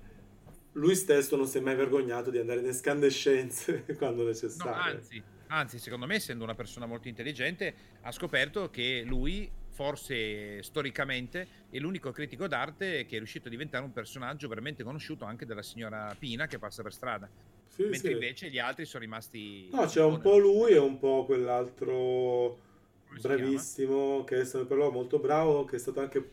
lui 0.72 0.94
stesso 0.94 1.36
non 1.36 1.46
si 1.46 1.58
è 1.58 1.60
mai 1.60 1.74
vergognato 1.74 2.30
di 2.30 2.38
andare 2.38 2.60
in 2.60 2.66
escandescenze 2.68 3.84
quando 3.98 4.22
No, 4.22 4.28
necessario. 4.28 4.94
anzi, 4.96 5.22
anzi, 5.48 5.78
secondo 5.78 6.06
me, 6.06 6.16
essendo 6.16 6.44
una 6.44 6.54
persona 6.54 6.86
molto 6.86 7.08
intelligente, 7.08 7.74
ha 8.02 8.12
scoperto 8.12 8.70
che 8.70 9.02
lui, 9.04 9.50
forse 9.70 10.62
storicamente, 10.62 11.46
è 11.70 11.78
l'unico 11.78 12.10
critico 12.10 12.46
d'arte 12.46 13.04
che 13.06 13.16
è 13.16 13.18
riuscito 13.18 13.48
a 13.48 13.50
diventare 13.50 13.84
un 13.84 13.92
personaggio 13.92 14.48
veramente 14.48 14.82
conosciuto 14.82 15.24
anche 15.24 15.46
dalla 15.46 15.62
signora 15.62 16.14
Pina 16.18 16.46
che 16.46 16.58
passa 16.58 16.82
per 16.82 16.92
strada. 16.92 17.28
Sì, 17.66 17.82
mentre 17.82 18.08
sì. 18.08 18.12
invece 18.12 18.50
gli 18.50 18.58
altri 18.58 18.84
sono 18.84 19.04
rimasti. 19.04 19.68
No, 19.70 19.86
c'è 19.86 20.02
un 20.02 20.20
po' 20.20 20.38
lui 20.38 20.72
e 20.72 20.78
un 20.78 20.98
po' 20.98 21.24
quell'altro 21.24 22.58
bravissimo, 23.20 24.24
che 24.24 24.40
è 24.40 24.44
stato 24.44 24.66
però 24.66 24.90
molto 24.90 25.18
bravo, 25.18 25.64
che 25.64 25.76
è 25.76 25.78
stato 25.78 26.00
anche 26.00 26.30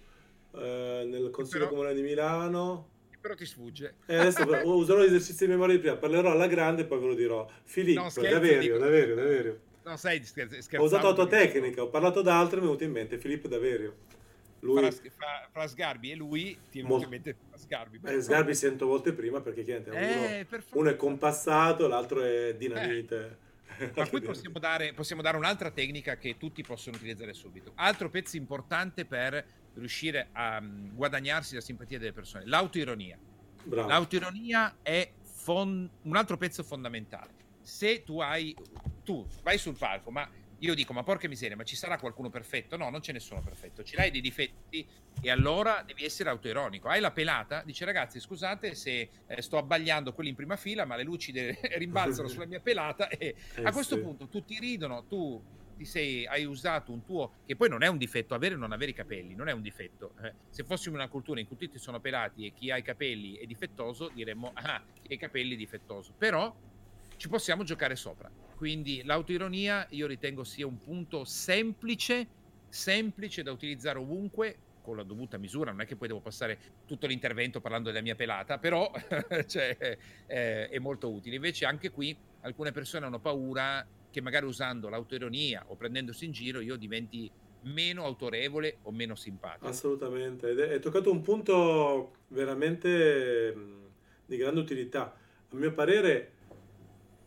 eh, 0.54 1.06
nel 1.08 1.30
Consiglio 1.30 1.60
Però- 1.60 1.70
Comunale 1.70 1.96
di 1.96 2.02
Milano. 2.02 2.94
Però 3.26 3.34
ti 3.34 3.46
sfugge. 3.48 3.96
E 4.06 4.18
adesso 4.18 4.44
userò 4.70 5.02
gli 5.02 5.06
esercizi 5.06 5.46
di 5.46 5.52
memoria 5.52 5.74
di 5.74 5.82
prima, 5.82 5.96
parlerò 5.96 6.30
alla 6.30 6.46
grande 6.46 6.84
e 6.84 6.86
poi 6.86 7.00
ve 7.00 7.06
lo 7.08 7.16
dirò. 7.16 7.50
Filippo, 7.64 8.04
No, 8.04 8.10
scherzo, 8.12 8.30
Daverio, 8.30 8.60
dico- 8.60 8.78
Daverio, 8.78 9.16
Daverio. 9.16 9.60
No, 9.84 9.98
sai, 9.98 10.24
scherz- 10.24 10.52
scherzavo. 10.60 10.84
Ho 10.84 10.86
usato 10.86 11.08
perché- 11.16 11.22
autotecnica, 11.38 11.82
ho 11.82 11.90
parlato 11.90 12.22
d'altro 12.22 12.58
e 12.58 12.62
mi 12.62 12.66
è 12.66 12.68
venuto 12.68 12.84
in 12.84 12.92
mente 12.92 13.18
Filippo 13.18 13.48
Daverio. 13.48 13.96
Lui, 14.60 14.78
Fra, 14.80 14.92
fra- 14.92 15.50
fra 15.52 15.68
Sgarbi 15.68 16.12
e 16.12 16.16
lui 16.16 16.56
ti 16.70 16.78
è 16.80 16.84
venuto 16.84 16.88
Molto. 16.88 17.06
in 17.06 17.10
mente 17.10 17.36
Sgarbi. 17.56 18.00
eh, 18.06 18.22
Sgarbi 18.22 18.56
cento 18.56 18.86
volte 18.86 19.12
prima 19.12 19.42
perché 19.42 19.64
chiaramente 19.64 19.90
uno, 19.98 20.26
Eh, 20.30 20.46
favore. 20.48 20.64
uno 20.74 20.90
è 20.92 20.96
compassato, 20.96 21.88
l'altro 21.88 22.22
è 22.22 22.54
dinamite. 22.56 23.38
Ma 23.96 24.08
qui 24.08 24.22
possiamo 24.22 24.60
dare, 24.60 24.94
possiamo 24.94 25.24
dare 25.24 25.36
un'altra 25.36 25.72
tecnica 25.72 26.18
che 26.18 26.38
tutti 26.38 26.62
possono 26.62 26.96
utilizzare 26.96 27.34
subito. 27.34 27.72
Altro 27.76 28.10
pezzo 28.12 28.38
importante 28.38 29.04
per 29.06 29.44
riuscire 29.76 30.30
a 30.32 30.60
mm, 30.62 30.96
guadagnarsi 30.96 31.56
la 31.56 31.62
simpatia 31.62 32.00
delle 32.00 32.14
persone, 32.14 32.46
l'autoironia. 32.46 33.18
Bravo. 33.64 33.88
L'autoironia 33.88 34.78
è 34.82 35.12
fon- 35.22 35.90
un 36.02 36.16
altro 36.16 36.38
pezzo 36.38 36.64
fondamentale. 36.64 37.32
Se 37.62 38.04
tu 38.04 38.20
hai, 38.20 38.56
tu 39.04 39.26
vai 39.42 39.58
sul 39.58 39.76
palco, 39.76 40.12
ma 40.12 40.30
io 40.60 40.74
dico, 40.74 40.94
ma 40.94 41.04
porca 41.04 41.28
miseria, 41.28 41.56
ma 41.56 41.64
ci 41.64 41.76
sarà 41.76 41.98
qualcuno 41.98 42.30
perfetto? 42.30 42.78
No, 42.78 42.90
non 42.90 43.02
c'è 43.02 43.12
nessuno 43.12 43.42
perfetto. 43.42 43.84
Ce 43.84 43.96
l'hai 43.98 44.10
dei 44.12 44.22
difetti 44.22 44.88
e 45.22 45.30
allora 45.30 45.84
devi 45.86 46.06
essere 46.06 46.30
autoironico. 46.30 46.88
Hai 46.88 47.02
la 47.02 47.12
pelata, 47.12 47.62
dice 47.66 47.86
ragazzi, 47.86 48.20
scusate 48.20 48.74
se 48.76 49.10
eh, 49.28 49.42
sto 49.42 49.58
abbagliando 49.58 50.14
quelli 50.14 50.30
in 50.30 50.36
prima 50.36 50.56
fila, 50.56 50.86
ma 50.86 50.96
le 50.96 51.04
luci 51.04 51.32
de- 51.32 51.58
rimbalzano 51.78 52.28
sulla 52.30 52.46
mia 52.46 52.60
pelata 52.62 53.08
e 53.10 53.36
Eh, 53.56 53.64
a 53.64 53.72
questo 53.72 53.96
sì. 53.96 54.02
punto 54.02 54.28
tutti 54.28 54.58
ridono, 54.60 55.06
tu 55.06 55.44
ti 55.76 55.86
sei, 55.86 56.26
hai 56.26 56.46
usato 56.46 56.92
un 56.92 57.04
tuo, 57.04 57.34
che 57.46 57.56
poi 57.56 57.70
non 57.70 57.84
è 57.84 57.88
un 57.88 57.98
difetto, 57.98 58.34
avere 58.34 58.56
o 58.56 58.58
non 58.58 58.72
avere 58.72 58.92
i 58.92 58.94
capelli, 58.94 59.36
non 59.36 59.48
è 59.48 59.52
un 59.52 59.62
difetto. 59.62 60.14
Eh, 60.22 60.34
se 60.50 60.64
fossimo 60.64 60.96
in 60.96 61.02
una 61.02 61.10
cultura 61.10 61.40
in 61.40 61.48
cui 61.48 61.58
tutti 61.58 61.78
sono 61.78 62.00
pelati 62.00 62.46
e 62.46 62.54
chi 62.54 62.72
ha 62.72 62.78
i 62.78 62.84
capelli 62.84 63.36
è 63.36 63.46
difettoso, 63.46 64.10
diremmo, 64.14 64.52
ah, 64.54 64.84
chi 65.02 65.12
ha 65.12 65.14
i 65.14 65.18
capelli 65.18 65.54
è 65.54 65.58
difettoso. 65.58 66.14
Però 66.18 66.54
ci 67.18 67.30
possiamo 67.30 67.64
giocare 67.64 67.96
sopra. 67.96 68.30
Quindi 68.56 69.04
l'autoironia 69.04 69.86
io 69.92 70.08
ritengo 70.08 70.44
sia 70.44 70.66
un 70.66 70.78
punto 70.78 71.24
semplice, 71.26 72.28
semplice 72.70 73.44
da 73.44 73.52
utilizzare 73.52 74.00
ovunque, 74.00 74.58
con 74.86 74.98
la 74.98 75.04
dovuta 75.04 75.38
misura, 75.38 75.72
non 75.72 75.82
è 75.82 75.86
che 75.88 75.96
poi 75.96 76.08
devo 76.08 76.20
passare 76.20 76.60
tutto 76.86 77.08
l'intervento 77.08 77.60
parlando 77.60 77.90
della 77.90 78.04
mia 78.04 78.14
pelata, 78.14 78.60
però 78.60 78.92
cioè, 79.48 79.98
eh, 80.28 80.70
è 80.70 80.78
molto 80.78 81.12
utile. 81.12 81.36
Invece 81.36 81.66
anche 81.66 81.90
qui 81.90 82.16
alcune 82.42 82.72
persone 82.72 83.08
hanno 83.08 83.20
paura 83.20 83.86
che 84.16 84.22
magari 84.22 84.46
usando 84.46 84.88
l'autoironia 84.88 85.66
o 85.68 85.76
prendendosi 85.76 86.24
in 86.24 86.32
giro 86.32 86.62
io 86.62 86.78
diventi 86.78 87.30
meno 87.64 88.06
autorevole 88.06 88.78
o 88.84 88.92
meno 88.94 89.14
simpatico. 89.14 89.68
Assolutamente, 89.68 90.52
ed 90.52 90.60
è- 90.60 90.80
toccato 90.80 91.12
un 91.12 91.20
punto 91.20 92.14
veramente 92.30 93.54
mh, 93.54 93.90
di 94.26 94.38
grande 94.38 94.62
utilità. 94.62 95.18
A 95.50 95.56
mio 95.58 95.74
parere, 95.74 96.32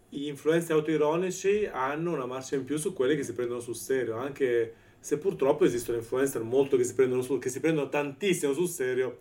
gli 0.09 0.29
influencer 0.29 0.77
autoironici 0.77 1.68
hanno 1.70 2.14
una 2.14 2.24
marcia 2.24 2.57
in 2.57 2.64
più 2.64 2.79
su 2.79 2.94
quelli 2.94 3.16
che 3.16 3.22
si 3.22 3.35
prendono 3.35 3.61
sul 3.61 3.77
serio, 3.77 4.16
anche 4.16 4.74
se 4.98 5.18
purtroppo 5.18 5.66
esistono 5.66 5.98
influencer 5.98 6.42
molto 6.42 6.79
che 6.79 6.85
si 6.85 6.94
prendono, 6.94 7.20
sul- 7.20 7.38
che 7.38 7.51
si 7.51 7.61
prendono 7.61 7.90
tantissimo 7.90 8.55
sul 8.55 8.68
serio 8.68 9.18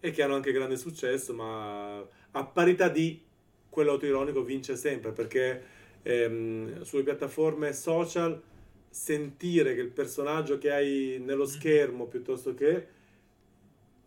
e 0.00 0.10
che 0.10 0.24
hanno 0.24 0.34
anche 0.34 0.50
grande 0.50 0.76
successo, 0.76 1.32
ma 1.32 1.98
a 1.98 2.44
parità 2.46 2.88
di 2.88 3.22
quello 3.68 3.92
autoironico 3.92 4.42
vince 4.42 4.74
sempre 4.74 5.12
perché 5.12 5.74
ehm, 6.06 6.82
sulle 6.82 7.02
piattaforme 7.02 7.72
social 7.72 8.40
sentire 8.88 9.74
che 9.74 9.80
il 9.80 9.90
personaggio 9.90 10.56
che 10.56 10.72
hai 10.72 11.20
nello 11.22 11.46
schermo 11.46 12.06
piuttosto 12.06 12.54
che 12.54 12.94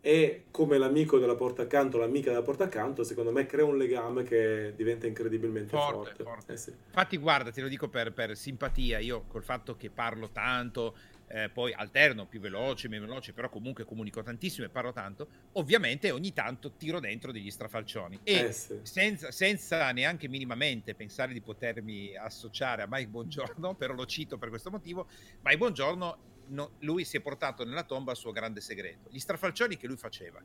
è 0.00 0.40
come 0.50 0.78
l'amico 0.78 1.18
della 1.18 1.34
porta 1.34 1.62
accanto, 1.62 1.98
l'amica 1.98 2.30
della 2.30 2.42
porta 2.42 2.64
accanto, 2.64 3.04
secondo 3.04 3.30
me 3.32 3.44
crea 3.44 3.66
un 3.66 3.76
legame 3.76 4.22
che 4.22 4.72
diventa 4.74 5.06
incredibilmente 5.06 5.76
Forte, 5.76 6.08
forte. 6.08 6.24
forte. 6.24 6.52
Eh 6.54 6.56
sì. 6.56 6.72
Infatti, 6.86 7.18
guarda, 7.18 7.50
te 7.50 7.60
lo 7.60 7.68
dico 7.68 7.88
per, 7.88 8.12
per 8.14 8.34
simpatia, 8.34 8.98
io 8.98 9.24
col 9.28 9.44
fatto 9.44 9.76
che 9.76 9.90
parlo 9.90 10.30
tanto, 10.30 10.96
eh, 11.32 11.48
poi 11.50 11.72
alterno 11.72 12.26
più 12.26 12.40
veloce, 12.40 12.88
meno 12.88 13.06
veloce, 13.06 13.32
però 13.32 13.48
comunque 13.48 13.84
comunico 13.84 14.20
tantissimo 14.22 14.66
e 14.66 14.70
parlo 14.70 14.92
tanto, 14.92 15.30
ovviamente 15.52 16.10
ogni 16.10 16.32
tanto 16.32 16.74
tiro 16.74 16.98
dentro 16.98 17.30
degli 17.30 17.50
strafalcioni. 17.50 18.20
E 18.24 18.32
Eh 18.46 18.52
sì. 18.52 18.80
senza, 18.82 19.30
senza 19.30 19.90
neanche 19.92 20.28
minimamente 20.28 20.94
pensare 20.96 21.32
di 21.32 21.40
potermi 21.42 22.16
associare 22.16 22.82
a 22.82 22.86
Mike 22.88 23.08
Buongiorno, 23.10 23.74
però 23.76 23.94
lo 23.94 24.06
cito 24.06 24.38
per 24.38 24.48
questo 24.48 24.70
motivo, 24.70 25.08
Mike 25.42 25.56
Buongiorno, 25.58 26.18
no- 26.48 26.74
lui 26.80 27.04
si 27.04 27.16
è 27.16 27.20
portato 27.20 27.64
nella 27.64 27.84
tomba 27.84 28.10
il 28.10 28.16
suo 28.18 28.32
grande 28.32 28.60
segreto. 28.60 29.08
Gli 29.10 29.18
strafalcioni 29.20 29.76
che 29.76 29.86
lui 29.86 29.96
faceva 29.96 30.42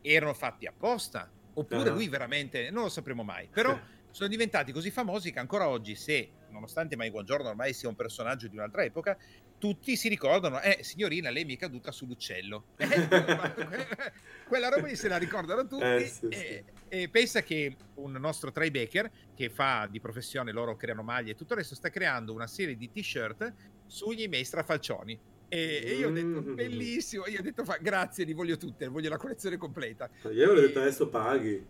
erano 0.00 0.34
fatti 0.34 0.66
apposta, 0.66 1.32
oppure 1.54 1.90
Ah. 1.90 1.92
lui 1.92 2.08
veramente, 2.08 2.70
non 2.70 2.84
lo 2.84 2.88
sapremo 2.90 3.22
mai, 3.24 3.48
però 3.50 3.78
sono 4.10 4.28
diventati 4.28 4.72
così 4.72 4.90
famosi 4.90 5.32
che 5.32 5.38
ancora 5.38 5.68
oggi, 5.68 5.94
se 5.96 6.36
nonostante 6.48 6.96
Mike 6.96 7.10
Buongiorno 7.10 7.48
ormai 7.48 7.72
sia 7.74 7.88
un 7.88 7.96
personaggio 7.96 8.48
di 8.48 8.56
un'altra 8.56 8.84
epoca, 8.84 9.16
tutti 9.58 9.96
si 9.96 10.08
ricordano, 10.08 10.60
eh 10.60 10.78
signorina, 10.82 11.30
lei 11.30 11.44
mi 11.44 11.54
è 11.54 11.58
caduta 11.58 11.92
sull'uccello. 11.92 12.64
Eh, 12.78 13.86
Quella 14.46 14.68
roba 14.68 14.86
lì 14.86 14.94
se 14.96 15.08
la 15.08 15.16
ricordano 15.16 15.66
tutti 15.66 15.84
Eh, 15.84 16.06
sì, 16.06 16.26
e, 16.28 16.64
e 16.88 17.08
pensa 17.08 17.42
che 17.42 17.76
un 17.94 18.12
nostro 18.12 18.52
Trey 18.52 18.70
Baker, 18.70 19.10
che 19.34 19.50
fa 19.50 19.88
di 19.90 20.00
professione, 20.00 20.52
loro 20.52 20.76
creano 20.76 21.02
maglie 21.02 21.32
e 21.32 21.34
tutto 21.34 21.54
il 21.54 21.60
resto, 21.60 21.74
sta 21.74 21.90
creando 21.90 22.32
una 22.32 22.46
serie 22.46 22.76
di 22.76 22.90
t-shirt 22.90 23.54
sugli 23.86 24.28
miei 24.28 24.44
strafalcioni. 24.44 25.18
E, 25.48 25.80
e 25.84 25.94
io 25.94 26.08
ho 26.08 26.12
detto, 26.12 26.42
Mm. 26.42 26.54
bellissimo, 26.54 27.26
io 27.26 27.38
ho 27.38 27.42
detto, 27.42 27.64
fa, 27.64 27.78
grazie, 27.80 28.24
li 28.24 28.32
voglio 28.34 28.56
tutte, 28.56 28.86
voglio 28.88 29.08
la 29.08 29.16
collezione 29.16 29.56
completa. 29.56 30.08
Io 30.32 30.44
avrei 30.50 30.66
detto 30.66 30.80
adesso 30.80 31.08
paghi. 31.08 31.64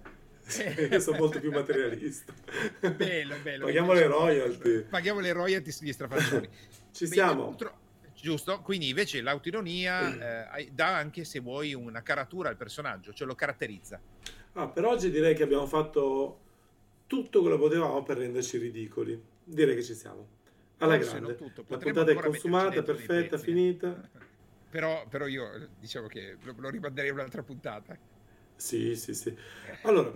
Io 0.90 1.00
sono 1.00 1.18
molto 1.18 1.40
più 1.40 1.50
materialista. 1.50 2.32
Bello, 2.94 3.36
bello. 3.42 3.64
Paghiamo 3.64 3.92
le 3.92 4.06
royalty. 4.06 4.82
Paghiamo 4.82 5.20
le 5.20 5.32
royalty 5.32 5.70
sugli 5.70 5.92
strafalcioni. 5.92 6.48
Ci 6.92 7.06
siamo. 7.06 7.46
purtro- 7.46 7.84
Giusto, 8.18 8.60
quindi 8.62 8.88
invece 8.88 9.20
l'autoironia 9.20 10.54
eh, 10.56 10.70
dà 10.72 10.96
anche 10.96 11.24
se 11.24 11.38
vuoi 11.40 11.74
una 11.74 12.02
caratura 12.02 12.48
al 12.48 12.56
personaggio, 12.56 13.12
cioè 13.12 13.26
lo 13.26 13.34
caratterizza. 13.34 14.00
Ah, 14.54 14.68
per 14.68 14.84
oggi 14.84 15.10
direi 15.10 15.34
che 15.34 15.42
abbiamo 15.42 15.66
fatto 15.66 16.40
tutto 17.06 17.40
quello 17.40 17.56
che 17.56 17.62
potevamo 17.62 18.02
per 18.02 18.16
renderci 18.18 18.56
ridicoli. 18.58 19.20
Direi 19.44 19.74
che 19.76 19.82
ci 19.82 19.94
siamo. 19.94 20.26
Alla 20.78 20.94
Forse 20.96 21.10
grande. 21.12 21.34
tutto, 21.36 21.64
La 21.68 21.76
puntata 21.78 22.10
è 22.10 22.14
consumata, 22.14 22.82
perfetta, 22.82 23.36
pezzi. 23.36 23.44
finita. 23.44 24.08
Però, 24.68 25.06
però 25.08 25.26
io 25.26 25.68
diciamo 25.78 26.06
che 26.06 26.36
lo, 26.42 26.54
lo 26.58 26.68
rimanderei 26.68 27.10
un'altra 27.10 27.42
puntata. 27.42 27.96
Sì, 28.56 28.94
sì, 28.96 29.14
sì. 29.14 29.34
Allora, 29.82 30.12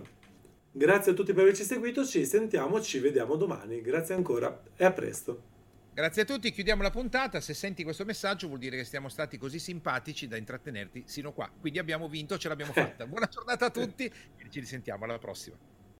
grazie 0.71 1.11
a 1.11 1.15
tutti 1.15 1.33
per 1.33 1.43
averci 1.43 1.63
seguito. 1.63 2.05
Ci 2.05 2.25
sentiamo, 2.25 2.81
ci 2.81 2.99
vediamo 2.99 3.35
domani. 3.35 3.81
Grazie 3.81 4.15
ancora 4.15 4.61
e 4.75 4.85
a 4.85 4.91
presto. 4.91 5.49
Grazie 5.93 6.21
a 6.21 6.25
tutti, 6.25 6.51
chiudiamo 6.51 6.81
la 6.81 6.89
puntata. 6.89 7.41
Se 7.41 7.53
senti 7.53 7.83
questo 7.83 8.05
messaggio 8.05 8.47
vuol 8.47 8.59
dire 8.59 8.77
che 8.77 8.85
siamo 8.85 9.09
stati 9.09 9.37
così 9.37 9.59
simpatici 9.59 10.27
da 10.27 10.37
intrattenerti 10.37 11.03
sino 11.05 11.33
qua. 11.33 11.51
Quindi 11.59 11.79
abbiamo 11.79 12.07
vinto, 12.07 12.37
ce 12.37 12.47
l'abbiamo 12.47 12.71
fatta. 12.73 13.05
Buona 13.05 13.27
giornata 13.27 13.65
a 13.65 13.69
tutti 13.69 14.05
e 14.05 14.49
ci 14.49 14.59
risentiamo 14.59 15.03
alla 15.03 15.19
prossima. 15.19 15.57